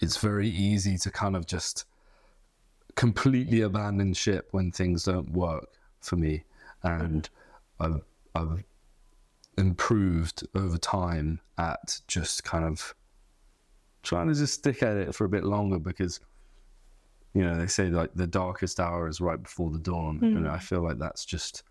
it's 0.00 0.18
very 0.18 0.48
easy 0.48 0.98
to 0.98 1.10
kind 1.10 1.36
of 1.36 1.46
just 1.46 1.86
completely 2.94 3.62
abandon 3.62 4.14
ship 4.14 4.48
when 4.52 4.70
things 4.70 5.04
don't 5.04 5.30
work 5.30 5.68
for 6.00 6.16
me. 6.16 6.44
And 6.82 7.28
I've, 7.80 8.02
I've 8.34 8.64
improved 9.56 10.46
over 10.54 10.78
time 10.78 11.40
at 11.58 12.00
just 12.08 12.44
kind 12.44 12.64
of 12.64 12.94
trying 14.02 14.28
to 14.28 14.34
just 14.34 14.54
stick 14.54 14.82
at 14.82 14.96
it 14.96 15.14
for 15.14 15.24
a 15.24 15.28
bit 15.28 15.44
longer 15.44 15.78
because 15.78 16.20
you 17.32 17.42
know 17.42 17.56
they 17.56 17.66
say 17.66 17.88
like 17.88 18.10
the 18.14 18.26
darkest 18.26 18.78
hour 18.80 19.08
is 19.08 19.20
right 19.20 19.42
before 19.42 19.70
the 19.70 19.78
dawn. 19.78 20.18
And 20.22 20.46
mm. 20.46 20.50
i 20.50 20.58
feel 20.58 20.82
like 20.82 20.98
that's 20.98 21.24
just 21.24 21.62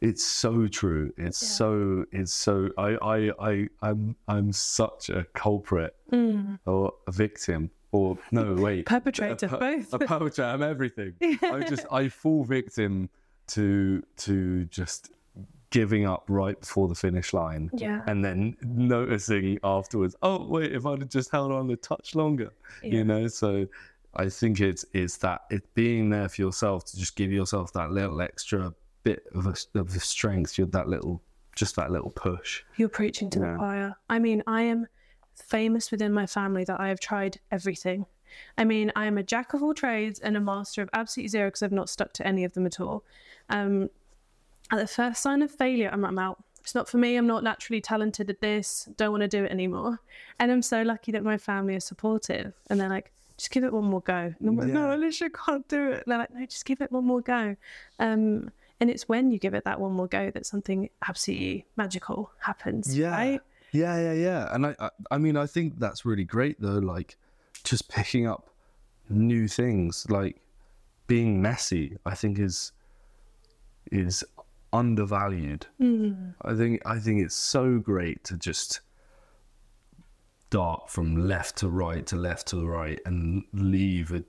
it's 0.00 0.24
so 0.24 0.66
true. 0.66 1.12
It's 1.16 1.40
Yeah. 1.42 1.48
so 1.48 2.04
it's 2.12 2.32
so 2.32 2.70
i 2.76 2.96
i 2.96 3.30
i 3.40 3.68
i'm 3.82 4.16
i'm 4.28 4.52
such 4.52 5.08
a 5.08 5.24
culprit 5.34 5.94
mm. 6.12 6.58
or 6.66 6.92
a 7.06 7.12
victim 7.12 7.70
or 7.92 8.18
no 8.30 8.54
wait. 8.54 8.86
Perpetrator, 8.96 9.46
a, 9.46 9.48
per- 9.48 9.58
both. 9.58 9.94
a 9.94 9.98
perpetrator 9.98 10.44
i'm 10.44 10.62
everything. 10.62 11.14
I 11.42 11.64
just 11.68 11.86
i 11.90 12.08
fall 12.08 12.44
victim 12.44 13.08
to 13.48 14.02
to 14.18 14.64
just 14.66 15.10
giving 15.74 16.06
up 16.06 16.22
right 16.28 16.60
before 16.60 16.86
the 16.86 16.94
finish 16.94 17.32
line 17.34 17.68
Yeah. 17.74 18.02
and 18.06 18.24
then 18.24 18.56
noticing 18.62 19.58
afterwards 19.64 20.14
oh 20.22 20.46
wait 20.46 20.70
if 20.72 20.86
i'd 20.86 21.00
have 21.00 21.08
just 21.08 21.30
held 21.32 21.50
on 21.50 21.68
a 21.70 21.76
touch 21.76 22.14
longer 22.14 22.52
Yeah. 22.82 22.90
you 22.98 23.04
know 23.04 23.26
so 23.26 23.66
i 24.14 24.28
think 24.28 24.60
it's 24.60 24.84
it's 24.92 25.16
that 25.18 25.40
it's 25.50 25.66
being 25.74 26.10
there 26.10 26.28
for 26.28 26.40
yourself 26.42 26.84
to 26.90 26.96
just 26.96 27.16
give 27.16 27.32
yourself 27.32 27.72
that 27.72 27.90
little 27.90 28.20
extra 28.20 28.72
bit 29.02 29.24
of, 29.34 29.46
a, 29.48 29.54
of 29.80 29.92
the 29.92 29.98
strength 29.98 30.54
that 30.56 30.86
little 30.88 31.20
just 31.56 31.74
that 31.74 31.90
little 31.90 32.10
push 32.10 32.62
You're 32.76 32.88
preaching 32.88 33.28
to 33.30 33.40
Yeah. 33.40 33.52
the 33.52 33.58
choir. 33.58 33.94
I 34.08 34.18
mean, 34.20 34.42
I 34.46 34.62
am 34.62 34.86
famous 35.34 35.90
within 35.90 36.12
my 36.12 36.26
family 36.26 36.62
that 36.64 36.78
I 36.80 36.88
have 36.88 36.98
tried 37.00 37.38
everything. 37.50 38.06
I 38.58 38.64
mean, 38.64 38.90
I 38.96 39.04
am 39.06 39.18
a 39.18 39.22
jack 39.22 39.54
of 39.54 39.62
all 39.62 39.74
trades 39.74 40.18
and 40.20 40.36
a 40.36 40.40
master 40.40 40.82
of 40.82 40.88
absolutely 40.92 41.28
zero 41.28 41.48
because 41.48 41.62
I've 41.62 41.70
not 41.80 41.88
stuck 41.88 42.12
to 42.14 42.26
any 42.26 42.42
of 42.44 42.52
them 42.54 42.66
at 42.66 42.80
all. 42.80 43.04
Um, 43.50 43.88
at 44.70 44.78
the 44.78 44.86
first 44.86 45.22
sign 45.22 45.42
of 45.42 45.50
failure, 45.50 45.90
I'm, 45.92 46.04
I'm 46.04 46.18
out. 46.18 46.42
It's 46.60 46.74
not 46.74 46.88
for 46.88 46.96
me. 46.96 47.16
I'm 47.16 47.26
not 47.26 47.44
naturally 47.44 47.80
talented 47.80 48.30
at 48.30 48.40
this. 48.40 48.88
Don't 48.96 49.10
want 49.10 49.20
to 49.20 49.28
do 49.28 49.44
it 49.44 49.50
anymore. 49.50 50.00
And 50.38 50.50
I'm 50.50 50.62
so 50.62 50.82
lucky 50.82 51.12
that 51.12 51.22
my 51.22 51.36
family 51.36 51.74
is 51.74 51.84
supportive. 51.84 52.54
And 52.70 52.80
they're 52.80 52.88
like, 52.88 53.12
just 53.36 53.50
give 53.50 53.64
it 53.64 53.72
one 53.72 53.84
more 53.84 54.00
go. 54.00 54.32
And 54.38 54.48
I'm 54.48 54.56
like, 54.56 54.68
no, 54.68 54.94
Alicia 54.94 55.28
can't 55.30 55.68
do 55.68 55.90
it. 55.90 56.04
And 56.04 56.04
they're 56.06 56.18
like, 56.18 56.32
no, 56.32 56.46
just 56.46 56.64
give 56.64 56.80
it 56.80 56.90
one 56.90 57.04
more 57.04 57.20
go. 57.20 57.56
Um, 57.98 58.50
and 58.80 58.90
it's 58.90 59.08
when 59.08 59.30
you 59.30 59.38
give 59.38 59.52
it 59.52 59.64
that 59.64 59.78
one 59.78 59.92
more 59.92 60.06
go 60.06 60.30
that 60.30 60.46
something 60.46 60.88
absolutely 61.06 61.66
magical 61.76 62.30
happens. 62.38 62.98
Right? 63.10 63.40
yeah 63.74 63.98
yeah 63.98 64.12
yeah 64.12 64.54
and 64.54 64.66
I, 64.66 64.76
I 64.78 64.90
i 65.10 65.18
mean 65.18 65.36
i 65.36 65.46
think 65.46 65.80
that's 65.80 66.06
really 66.06 66.24
great 66.24 66.60
though 66.60 66.78
like 66.78 67.16
just 67.64 67.88
picking 67.88 68.26
up 68.26 68.50
new 69.08 69.48
things 69.48 70.06
like 70.08 70.40
being 71.08 71.42
messy 71.42 71.96
i 72.06 72.14
think 72.14 72.38
is 72.38 72.70
is 73.90 74.24
undervalued 74.74 75.66
hmm. 75.78 76.12
i 76.42 76.54
think 76.54 76.82
i 76.84 76.98
think 76.98 77.22
it's 77.22 77.34
so 77.34 77.78
great 77.78 78.22
to 78.24 78.36
just 78.36 78.80
dart 80.50 80.88
from 80.88 81.26
left 81.26 81.56
to 81.56 81.68
right 81.68 82.06
to 82.06 82.16
left 82.16 82.46
to 82.46 82.64
right 82.64 83.00
and 83.06 83.42
leave 83.52 84.12
a, 84.12 84.22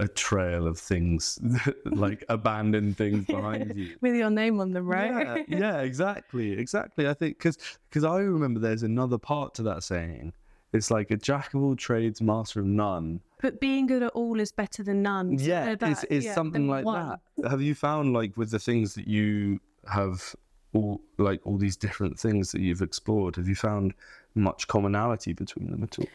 a 0.00 0.08
trail 0.08 0.66
of 0.66 0.78
things 0.78 1.38
like 1.84 2.24
abandoned 2.28 2.96
things 2.96 3.24
behind 3.26 3.72
you 3.76 3.96
With 4.00 4.16
your 4.16 4.30
name 4.30 4.58
on 4.60 4.72
them, 4.72 4.86
right? 4.88 5.44
yeah, 5.48 5.58
yeah, 5.58 5.80
exactly, 5.82 6.58
exactly. 6.58 7.06
I 7.06 7.14
think 7.14 7.38
because 7.38 7.56
because 7.88 8.02
I 8.02 8.18
remember 8.18 8.58
there's 8.58 8.82
another 8.82 9.16
part 9.16 9.54
to 9.54 9.62
that 9.64 9.84
saying. 9.84 10.32
It's 10.72 10.90
like 10.90 11.12
a 11.12 11.16
jack 11.16 11.54
of 11.54 11.62
all 11.62 11.76
trades, 11.76 12.20
master 12.20 12.60
of 12.60 12.66
none. 12.66 13.20
But 13.40 13.60
being 13.60 13.86
good 13.86 14.02
at 14.02 14.12
all 14.12 14.40
is 14.40 14.50
better 14.52 14.82
than 14.82 15.02
none. 15.02 15.38
Yeah, 15.38 15.72
uh, 15.72 15.74
that- 15.76 15.90
it's, 15.90 16.04
it's 16.10 16.26
yeah, 16.26 16.34
something 16.34 16.68
like 16.68 16.84
one. 16.84 17.18
that. 17.38 17.50
Have 17.50 17.62
you 17.62 17.76
found 17.76 18.12
like 18.12 18.36
with 18.36 18.50
the 18.50 18.58
things 18.58 18.94
that 18.94 19.06
you 19.06 19.60
have 19.88 20.34
all 20.72 21.00
like 21.18 21.40
all 21.44 21.56
these 21.58 21.76
different 21.76 22.18
things 22.18 22.52
that 22.52 22.60
you've 22.60 22.82
explored? 22.82 23.36
Have 23.36 23.48
you 23.48 23.54
found 23.54 23.94
much 24.34 24.68
commonality 24.68 25.32
between 25.32 25.70
them 25.70 25.82
at 25.82 25.98
all? 25.98 26.06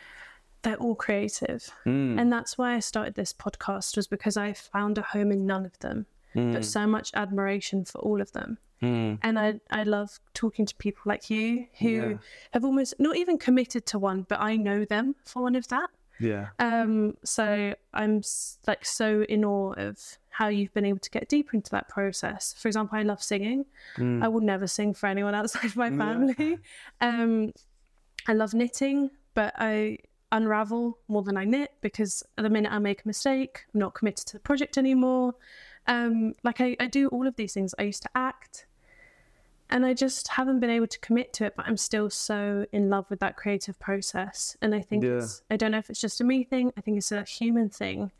They're 0.62 0.78
all 0.78 0.96
creative. 0.96 1.70
Mm. 1.86 2.20
And 2.20 2.32
that's 2.34 2.58
why 2.58 2.74
I 2.74 2.80
started 2.80 3.16
this 3.16 3.34
podcast 3.34 3.96
was 3.98 4.08
because 4.08 4.36
I 4.38 4.54
found 4.54 4.98
a 4.98 5.02
home 5.04 5.32
in 5.32 5.46
none 5.46 5.66
of 5.66 5.78
them, 5.80 6.06
Mm. 6.36 6.54
but 6.54 6.66
so 6.66 6.86
much 6.88 7.12
admiration 7.14 7.86
for 7.86 8.00
all 8.00 8.20
of 8.22 8.32
them. 8.32 8.58
Mm. 8.82 9.20
And 9.22 9.38
I, 9.40 9.60
I 9.70 9.84
love 9.84 10.20
talking 10.34 10.66
to 10.66 10.76
people 10.76 11.04
like 11.06 11.30
you 11.30 11.68
who 11.80 11.90
Yeah. 11.90 12.14
have 12.52 12.66
almost 12.66 12.96
not 13.00 13.16
even 13.16 13.38
committed 13.38 13.86
to 13.88 14.00
one, 14.00 14.24
but 14.28 14.40
I 14.42 14.56
know 14.58 14.86
them 14.86 15.16
for 15.24 15.44
one 15.44 15.56
of 15.56 15.68
that. 15.70 15.90
Yeah. 16.20 16.48
Um, 16.60 17.16
so 17.24 17.74
I'm 17.94 18.22
like 18.68 18.86
so 18.86 19.22
in 19.24 19.46
awe 19.46 19.74
of 19.78 20.18
how 20.38 20.50
you've 20.50 20.74
been 20.74 20.86
able 20.86 21.00
to 21.00 21.10
get 21.10 21.30
deeper 21.30 21.56
into 21.56 21.72
that 21.72 21.88
process. 21.88 22.54
For 22.58 22.68
example, 22.68 22.98
I 22.98 23.04
love 23.04 23.24
singing. 23.24 23.66
I 23.98 24.28
will 24.28 24.42
never 24.42 24.68
sing 24.68 24.94
for 24.94 25.08
anyone 25.08 25.34
outside 25.34 25.66
of 25.66 25.76
my 25.78 25.90
family. 25.90 26.58
Um, 27.02 27.54
I 28.28 28.34
love 28.34 28.54
knitting, 28.54 29.12
but 29.34 29.54
I 29.58 30.00
unravel 30.32 30.98
more 31.08 31.24
than 31.24 31.38
I 31.38 31.46
knit 31.46 31.72
because 31.82 32.22
at 32.38 32.44
the 32.44 32.50
minute 32.50 32.72
I 32.74 32.80
make 32.80 33.04
a 33.06 33.08
mistake, 33.08 33.64
I'm 33.74 33.80
not 33.80 33.94
committed 33.94 34.26
to 34.28 34.34
the 34.34 34.40
project 34.40 34.78
anymore. 34.78 35.36
Um, 35.88 36.36
like 36.44 36.60
I, 36.60 36.76
I 36.80 36.88
do 36.88 37.08
all 37.10 37.28
of 37.28 37.36
these 37.38 37.54
things. 37.54 37.74
I 37.80 37.84
used 37.84 38.04
to 38.04 38.10
act 38.16 38.66
and 39.70 39.86
I 39.86 39.94
just 39.94 40.28
haven't 40.30 40.60
been 40.60 40.70
able 40.70 40.88
to 40.88 41.00
commit 41.00 41.32
to 41.34 41.46
it, 41.46 41.54
but 41.56 41.66
I'm 41.68 41.78
still 41.78 42.10
so 42.10 42.66
in 42.74 42.90
love 42.90 43.06
with 43.10 43.20
that 43.20 43.38
creative 43.38 43.80
process. 43.80 44.58
And 44.62 44.76
I 44.76 44.82
think 44.82 45.04
Yeah. 45.04 45.18
it's, 45.20 45.44
I 45.50 45.56
don't 45.56 45.72
know 45.72 45.78
if 45.78 45.90
it's 45.90 46.02
just 46.02 46.20
a 46.20 46.24
me 46.24 46.44
thing, 46.44 46.74
I 46.78 46.82
think 46.82 46.98
it's 46.98 47.12
a 47.12 47.24
human 47.24 47.70
thing 47.70 48.12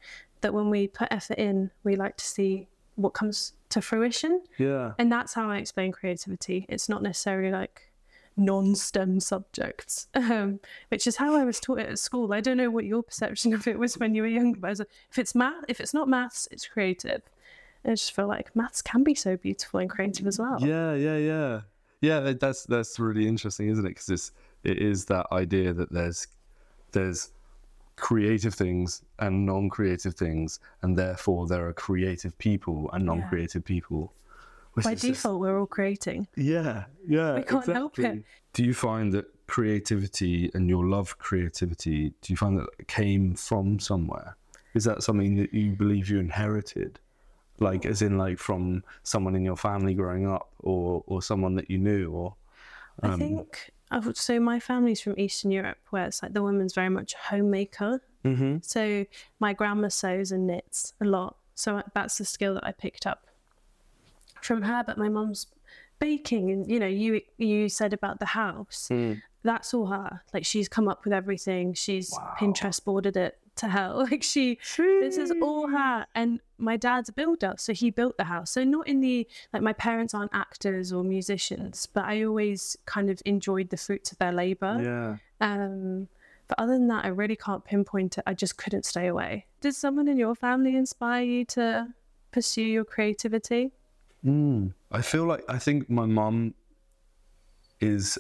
that 0.46 0.54
when 0.54 0.70
we 0.70 0.88
put 0.88 1.08
effort 1.10 1.40
in, 1.40 1.72
we 1.84 1.96
like 1.96 2.18
to 2.18 2.24
see 2.24 2.68
what 2.98 3.16
comes 3.16 3.54
to 3.70 3.82
fruition. 3.82 4.44
Yeah. 4.60 4.94
And 5.00 5.12
that's 5.12 5.34
how 5.34 5.50
I 5.50 5.58
explain 5.58 5.92
creativity. 5.92 6.68
It's 6.70 6.88
not 6.88 7.02
necessarily 7.02 7.50
like 7.50 7.92
non-STEM 8.38 9.22
subjects, 9.22 10.08
um, 10.14 10.60
which 10.90 11.08
is 11.08 11.16
how 11.16 11.36
I 11.36 11.44
was 11.46 11.60
taught 11.60 11.80
it 11.80 11.90
at 11.90 11.98
school. 11.98 12.32
I 12.32 12.42
don't 12.42 12.58
know 12.58 12.70
what 12.70 12.86
your 12.86 13.02
perception 13.02 13.56
of 13.56 13.68
it 13.68 13.80
was 13.80 13.98
when 13.98 14.14
you 14.14 14.22
were 14.22 14.28
younger, 14.28 14.60
but 14.60 14.78
like, 14.78 14.88
if 15.10 15.18
it's 15.18 15.34
math, 15.34 15.66
if 15.68 15.80
it's 15.80 15.96
not 15.96 16.08
maths, 16.08 16.48
it's 16.52 16.68
creative. 16.68 17.24
And 17.84 17.94
I 17.94 17.96
just 17.96 18.16
feel 18.16 18.28
like 18.28 18.56
maths 18.56 18.84
can 18.84 19.04
be 19.04 19.16
so 19.16 19.38
beautiful 19.38 19.80
and 19.80 19.90
creative 19.90 20.28
as 20.28 20.38
well. 20.38 20.58
Yeah, 20.60 20.94
yeah, 20.94 21.18
yeah, 21.18 21.62
yeah. 22.02 22.34
That's 22.40 22.66
that's 22.66 23.00
really 23.00 23.28
interesting, 23.28 23.70
isn't 23.70 23.86
it? 23.86 23.90
Because 23.90 24.10
it's 24.10 24.32
it 24.64 24.78
is 24.78 25.06
that 25.06 25.26
idea 25.32 25.74
that 25.74 25.92
there's 25.92 26.28
there's 26.92 27.32
creative 27.98 28.54
things 28.54 29.02
and 29.20 29.46
non-creative 29.46 30.16
things, 30.16 30.60
and 30.82 30.98
therefore 30.98 31.48
there 31.48 31.68
are 31.68 31.74
creative 31.74 32.38
people 32.38 32.90
and 32.94 33.06
non-creative 33.06 33.64
people. 33.64 34.12
which 34.74 34.84
By 34.84 34.92
is 34.92 35.02
just- 35.02 35.14
default, 35.24 35.40
we're 35.40 35.58
all 35.58 35.66
creating. 35.68 36.28
yeah, 36.36 36.86
yeah. 37.08 37.36
We 37.36 37.44
can't 37.44 37.66
help 37.66 37.98
it. 37.98 38.24
Do 38.52 38.64
you 38.66 38.74
find 38.74 39.14
that 39.14 39.26
creativity 39.48 40.52
and 40.54 40.68
your 40.70 40.86
love 40.86 41.18
creativity, 41.18 42.10
do 42.22 42.34
you 42.34 42.36
find 42.36 42.58
that 42.60 42.88
came 42.88 43.36
from 43.36 43.80
somewhere? 43.80 44.36
Is 44.74 44.84
that 44.84 45.02
something 45.04 45.36
that 45.38 45.54
you 45.54 45.72
believe 45.78 46.10
you 46.10 46.20
inherited? 46.20 47.00
Like, 47.60 47.86
as 47.86 48.02
in, 48.02 48.18
like, 48.18 48.38
from 48.38 48.84
someone 49.04 49.34
in 49.34 49.44
your 49.46 49.56
family 49.56 49.94
growing 49.94 50.28
up, 50.28 50.50
or 50.60 51.04
or 51.08 51.22
someone 51.22 51.56
that 51.56 51.72
you 51.72 51.78
knew, 51.78 52.12
or 52.12 52.36
Um, 53.02 53.12
I 53.12 53.16
think 53.18 53.72
would 54.00 54.18
so 54.18 54.40
my 54.40 54.60
family's 54.60 55.02
from 55.02 55.18
Eastern 55.18 55.52
Europe, 55.52 55.78
where 55.90 56.06
it's 56.06 56.22
like 56.22 56.34
the 56.34 56.44
woman's 56.44 56.74
very 56.74 56.90
much 56.90 57.14
a 57.14 57.30
homemaker. 57.30 58.02
mm-hmm. 58.24 58.58
So 58.62 59.06
my 59.40 59.54
grandma 59.54 59.90
sews 59.90 60.32
and 60.32 60.48
knits 60.48 60.94
a 61.02 61.06
lot. 61.06 61.38
So 61.56 61.82
that's 61.94 62.18
the 62.18 62.26
skill 62.26 62.56
that 62.56 62.66
I 62.66 62.72
picked 62.72 63.08
up 63.08 63.28
from 64.42 64.64
her. 64.64 64.84
But 64.86 64.98
my 64.98 65.10
mum's 65.10 65.48
baking, 66.00 66.52
and 66.52 66.70
you 66.70 66.80
know, 66.80 66.88
you 66.88 67.22
you 67.38 67.70
said 67.70 67.94
about 67.94 68.20
the 68.20 68.26
house. 68.26 68.90
Mm. 68.92 69.22
That's 69.44 69.74
all 69.74 69.86
her. 69.88 70.22
Like 70.34 70.46
she's 70.46 70.68
come 70.68 70.88
up 70.88 71.06
with 71.06 71.14
everything. 71.14 71.74
She's 71.74 72.12
Pinterest 72.40 72.84
boarded 72.84 73.16
it 73.16 73.38
to 73.58 73.68
hell. 73.68 74.06
Like 74.12 74.24
she, 74.24 74.60
this 74.78 75.18
is 75.18 75.32
all 75.42 75.68
her. 75.68 76.06
And 76.14 76.40
my 76.58 76.78
dad's 76.78 77.10
a 77.10 77.12
builder, 77.12 77.56
so 77.58 77.74
he 77.74 77.90
built 77.90 78.18
the 78.18 78.26
house. 78.26 78.52
So 78.52 78.64
not 78.64 78.88
in 78.88 79.00
the 79.02 79.28
like 79.52 79.62
my 79.62 79.74
parents 79.74 80.14
aren't 80.14 80.32
actors 80.34 80.94
or 80.94 81.04
musicians, 81.04 81.88
but 81.88 82.06
I 82.06 82.24
always 82.24 82.78
kind 82.86 83.10
of 83.10 83.22
enjoyed 83.26 83.70
the 83.70 83.78
fruits 83.78 84.12
of 84.12 84.18
their 84.20 84.32
labor. 84.32 84.80
yeah. 84.82 85.18
Um, 85.42 86.08
but 86.48 86.60
other 86.60 86.74
than 86.74 86.88
that, 86.90 87.06
I 87.06 87.08
really 87.08 87.36
can't 87.36 87.66
pinpoint 87.66 88.18
it. 88.20 88.24
I 88.28 88.34
just 88.36 88.58
couldn't 88.58 88.86
stay 88.86 89.08
away. 89.08 89.48
Did 89.62 89.74
someone 89.74 90.08
in 90.08 90.18
your 90.18 90.36
family 90.36 90.76
inspire 90.76 91.24
you 91.24 91.46
to 91.46 91.88
pursue 92.32 92.62
your 92.62 92.86
creativity? 92.86 93.72
Mm. 94.24 94.74
I 94.92 95.02
feel 95.02 95.26
like 95.26 95.44
I 95.50 95.58
think 95.58 95.90
my 95.90 96.06
mum 96.06 96.54
is. 97.80 98.18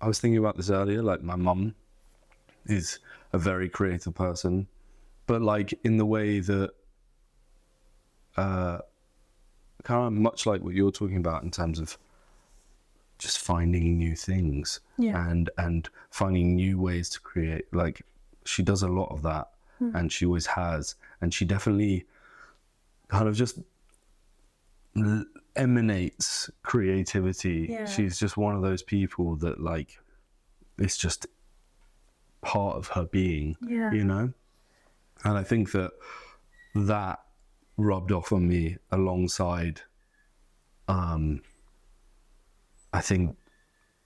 I 0.00 0.08
was 0.08 0.18
thinking 0.20 0.38
about 0.38 0.56
this 0.56 0.70
earlier. 0.70 1.02
Like 1.02 1.22
my 1.22 1.36
mum 1.36 1.74
is 2.66 2.98
a 3.32 3.38
very 3.38 3.68
creative 3.68 4.14
person, 4.14 4.66
but 5.26 5.42
like 5.42 5.78
in 5.84 5.96
the 5.96 6.06
way 6.06 6.40
that, 6.40 6.70
uh, 8.36 8.78
kind 9.82 10.06
of 10.06 10.12
much 10.12 10.46
like 10.46 10.62
what 10.62 10.74
you're 10.74 10.90
talking 10.92 11.16
about 11.16 11.42
in 11.42 11.50
terms 11.50 11.78
of 11.78 11.96
just 13.18 13.38
finding 13.38 13.96
new 13.96 14.14
things 14.16 14.80
Yeah. 14.98 15.28
and 15.30 15.48
and 15.58 15.88
finding 16.10 16.54
new 16.56 16.78
ways 16.80 17.08
to 17.10 17.20
create. 17.20 17.64
Like 17.72 18.02
she 18.44 18.62
does 18.62 18.82
a 18.82 18.88
lot 18.88 19.10
of 19.12 19.22
that, 19.22 19.48
and 19.80 20.10
she 20.12 20.26
always 20.26 20.46
has, 20.46 20.94
and 21.20 21.32
she 21.34 21.44
definitely 21.44 22.04
kind 23.08 23.28
of 23.28 23.34
just 23.36 23.58
emanates 25.54 26.50
creativity. 26.62 27.66
Yeah. 27.70 27.86
She's 27.86 28.18
just 28.18 28.36
one 28.36 28.54
of 28.54 28.62
those 28.62 28.82
people 28.82 29.36
that 29.36 29.60
like 29.60 29.98
it's 30.78 30.96
just 30.96 31.26
part 32.42 32.76
of 32.76 32.88
her 32.88 33.04
being 33.06 33.56
Yeah. 33.66 33.90
you 33.92 34.04
know 34.04 34.32
and 35.24 35.36
i 35.38 35.42
think 35.42 35.72
that 35.72 35.90
that 36.74 37.20
rubbed 37.76 38.12
off 38.12 38.32
on 38.32 38.46
me 38.48 38.76
alongside 38.90 39.80
um 40.88 41.40
i 42.92 43.00
think 43.00 43.36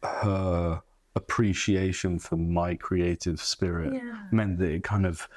her 0.03 0.83
appreciation 1.17 2.19
for 2.19 2.37
my 2.37 2.75
creative 2.75 3.41
spirit 3.41 3.93
Yeah. 3.93 4.17
meant 4.31 4.59
that 4.59 4.71
it 4.71 4.85
kind 4.85 5.05
of 5.07 5.29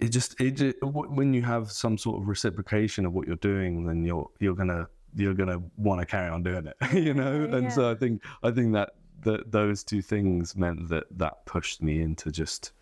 it 0.00 0.08
just 0.08 0.40
it 0.40 0.80
w- 0.80 1.10
when 1.10 1.34
you 1.34 1.42
have 1.42 1.70
some 1.70 1.98
sort 1.98 2.20
of 2.20 2.28
reciprocation 2.28 3.04
of 3.04 3.12
what 3.12 3.26
you're 3.26 3.36
doing 3.36 3.84
then 3.84 4.04
you're 4.04 4.28
you're 4.38 4.54
gonna 4.54 4.88
you're 5.14 5.34
gonna 5.34 5.60
want 5.76 6.00
to 6.00 6.06
carry 6.06 6.30
on 6.30 6.42
doing 6.42 6.66
it 6.66 6.76
you 6.94 7.12
know 7.14 7.44
Yeah, 7.44 7.56
and 7.56 7.72
so 7.72 7.90
i 7.90 7.94
think 7.94 8.22
i 8.42 8.50
think 8.50 8.72
that 8.72 8.94
that 9.22 9.52
those 9.52 9.84
two 9.84 10.00
things 10.00 10.56
meant 10.56 10.88
that 10.88 11.04
that 11.18 11.44
pushed 11.44 11.82
me 11.82 12.00
into 12.00 12.30
just 12.32 12.72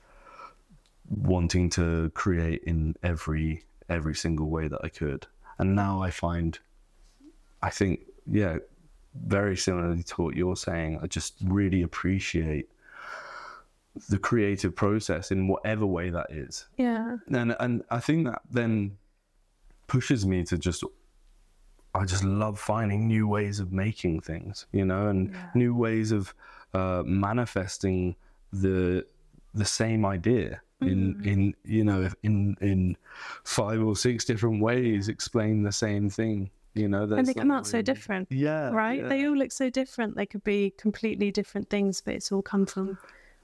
wanting 1.09 1.71
to 1.71 2.11
create 2.15 2.63
in 2.65 2.95
every 3.03 3.63
every 3.89 4.15
single 4.15 4.49
way 4.51 4.69
that 4.69 4.81
i 4.85 4.89
could 4.89 5.27
and 5.59 5.75
now 5.75 6.03
i 6.03 6.11
find 6.11 6.59
i 7.63 7.71
think 7.71 8.01
yeah 8.31 8.59
very 9.27 9.57
similarly 9.57 10.03
to 10.03 10.23
what 10.23 10.37
you're 10.37 10.55
saying 10.57 10.99
i 11.03 11.07
just 11.07 11.35
really 11.45 11.83
appreciate 11.83 12.69
the 14.11 14.19
creative 14.19 14.77
process 14.77 15.31
in 15.33 15.49
whatever 15.49 15.85
way 15.87 16.11
that 16.11 16.27
is 16.31 16.67
Yeah. 16.77 17.17
and 17.29 17.57
and 17.59 17.83
I 17.91 17.99
think 18.01 18.27
that 18.27 18.43
then 18.51 18.97
pushes 19.89 20.25
me 20.25 20.45
to 20.45 20.57
just 20.59 20.85
I 21.95 22.05
just 22.05 22.23
love 22.23 22.61
finding 22.61 23.09
new 23.09 23.27
ways 23.27 23.59
of 23.59 23.73
making 23.73 24.21
things, 24.21 24.67
you 24.73 24.85
know, 24.85 25.09
and 25.09 25.31
Yeah. 25.31 25.51
new 25.55 25.75
ways 25.75 26.13
of 26.13 26.33
uh, 26.75 27.03
manifesting 27.05 28.15
the 28.53 29.05
the 29.55 29.65
same 29.65 30.05
idea 30.07 30.61
in 30.81 31.15
mm. 31.15 31.27
in 31.27 31.55
you 31.65 31.85
know 31.85 32.09
in 32.23 32.57
in 32.61 32.97
five 33.45 33.83
or 33.83 33.97
six 33.97 34.25
different 34.25 34.63
ways 34.63 35.09
explain 35.09 35.63
the 35.63 35.73
same 35.73 36.09
thing 36.09 36.51
you 36.75 36.89
know 36.89 37.03
And 37.03 37.27
they 37.27 37.35
come 37.35 37.51
out 37.51 37.67
so 37.67 37.83
different. 37.83 38.29
yeah 38.31 38.71
Right? 38.71 39.01
yeah. 39.01 39.09
They 39.09 39.27
all 39.27 39.37
look 39.37 39.51
so 39.51 39.69
different. 39.71 40.15
They 40.15 40.27
could 40.27 40.45
be 40.45 40.71
completely 40.79 41.33
different 41.33 41.69
things, 41.71 42.01
but 42.01 42.15
it's 42.15 42.31
all 42.31 42.43
come 42.43 42.67
from 42.67 42.97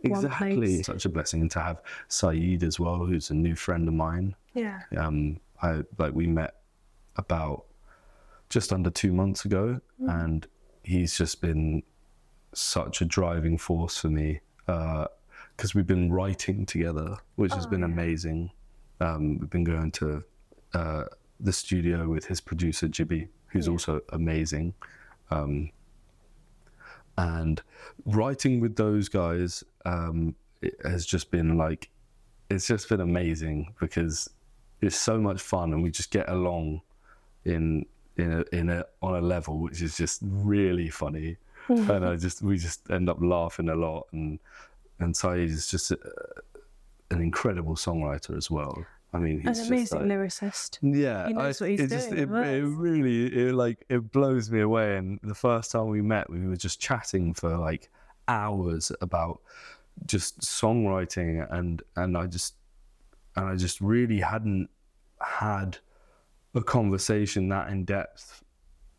one 0.03 0.25
exactly 0.25 0.57
place. 0.77 0.87
such 0.87 1.05
a 1.05 1.09
blessing 1.09 1.49
to 1.49 1.61
have 1.61 1.81
Saeed 2.09 2.63
as 2.63 2.79
well 2.79 3.07
who's 3.07 3.31
a 3.31 3.35
new 3.35 3.57
friend 3.57 3.89
of 3.89 3.95
mine 3.95 4.37
Yeah. 4.53 4.81
um 4.97 5.41
i 5.63 5.83
like 5.99 6.13
we 6.15 6.27
met 6.27 6.57
about 7.17 7.65
just 8.51 8.71
under 8.73 8.91
two 8.91 9.13
months 9.15 9.47
ago 9.47 9.81
mm. 10.01 10.25
and 10.25 10.47
he's 10.83 11.17
just 11.17 11.41
been 11.41 11.83
such 12.53 13.01
a 13.01 13.07
driving 13.07 13.57
force 13.57 13.97
for 13.99 14.09
me 14.11 14.41
uh, 14.69 15.07
because 15.57 15.75
we've 15.75 15.87
been 15.87 16.13
writing 16.13 16.67
together 16.67 17.17
which 17.37 17.53
has 17.53 17.67
Oh, 17.67 17.71
been 17.71 17.81
yeah. 17.81 17.87
amazing 17.87 18.51
um 19.01 19.39
we've 19.39 19.51
been 19.51 19.65
going 19.65 19.91
to 19.93 20.23
uh 20.75 21.05
the 21.41 21.53
studio 21.53 22.09
with 22.09 22.27
his 22.27 22.41
producer 22.41 22.89
Jibby 22.89 23.29
who's 23.49 23.67
Yeah. 23.67 23.73
also 23.73 24.01
amazing 24.13 24.75
um 25.31 25.71
and 27.17 27.63
writing 28.07 28.61
with 28.61 28.77
those 28.77 29.09
guys 29.09 29.63
um 29.85 30.35
has 30.85 31.07
just 31.07 31.31
been 31.31 31.57
like 31.57 31.91
it's 32.51 32.67
just 32.67 32.89
been 32.89 33.01
amazing 33.01 33.73
because 33.81 34.29
it's 34.81 34.97
so 34.97 35.19
much 35.19 35.41
fun 35.41 35.73
and 35.73 35.83
we 35.83 35.91
just 35.91 36.11
get 36.11 36.29
along 36.29 36.81
in 37.45 37.85
in 38.17 38.33
a 38.33 38.45
in 38.57 38.69
a 38.71 38.85
on 39.03 39.15
a 39.17 39.21
level 39.21 39.59
which 39.59 39.81
is 39.83 39.97
just 39.97 40.21
really 40.23 40.89
funny 40.91 41.37
and 41.69 42.05
I 42.05 42.17
just 42.17 42.43
we 42.43 42.59
just 42.59 42.91
end 42.91 43.09
up 43.09 43.19
laughing 43.21 43.69
a 43.69 43.75
lot 43.75 44.07
and 44.13 44.39
and 45.01 45.17
Saeed 45.17 45.51
is 45.51 45.67
just 45.67 45.91
a, 45.91 45.99
an 47.11 47.21
incredible 47.21 47.75
songwriter 47.75 48.37
as 48.37 48.51
well. 48.51 48.85
I 49.13 49.19
mean, 49.19 49.41
he's 49.41 49.59
just 49.59 49.61
an 49.63 49.75
amazing 49.75 49.99
like, 50.01 50.09
lyricist. 50.09 50.79
yeah, 50.83 51.29
He 51.29 51.35
knows 51.35 51.63
I, 51.63 51.65
what 51.65 51.71
he's 51.71 51.81
it 51.81 51.91
just 51.91 52.11
doing 52.11 52.23
it, 52.23 52.29
it 52.29 52.65
really 52.65 53.27
it 53.27 53.55
like 53.55 53.85
it 53.89 54.11
blows 54.11 54.51
me 54.51 54.61
away. 54.61 54.97
And 54.97 55.21
the 55.23 55.35
first 55.35 55.71
time 55.71 55.89
we 55.89 56.03
met, 56.03 56.29
we 56.29 56.47
were 56.47 56.57
just 56.57 56.81
chatting 56.81 57.33
for 57.33 57.57
like 57.57 57.91
hours 58.27 58.91
about 59.01 59.41
just 60.07 60.41
songwriting, 60.41 61.47
and 61.53 61.83
and 61.97 62.17
I 62.17 62.27
just 62.27 62.55
and 63.37 63.47
I 63.47 63.57
just 63.57 63.81
really 63.81 64.21
hadn't 64.21 64.69
had 65.21 65.79
a 66.55 66.63
conversation 66.63 67.49
that 67.49 67.69
in 67.69 67.85
depth 67.85 68.44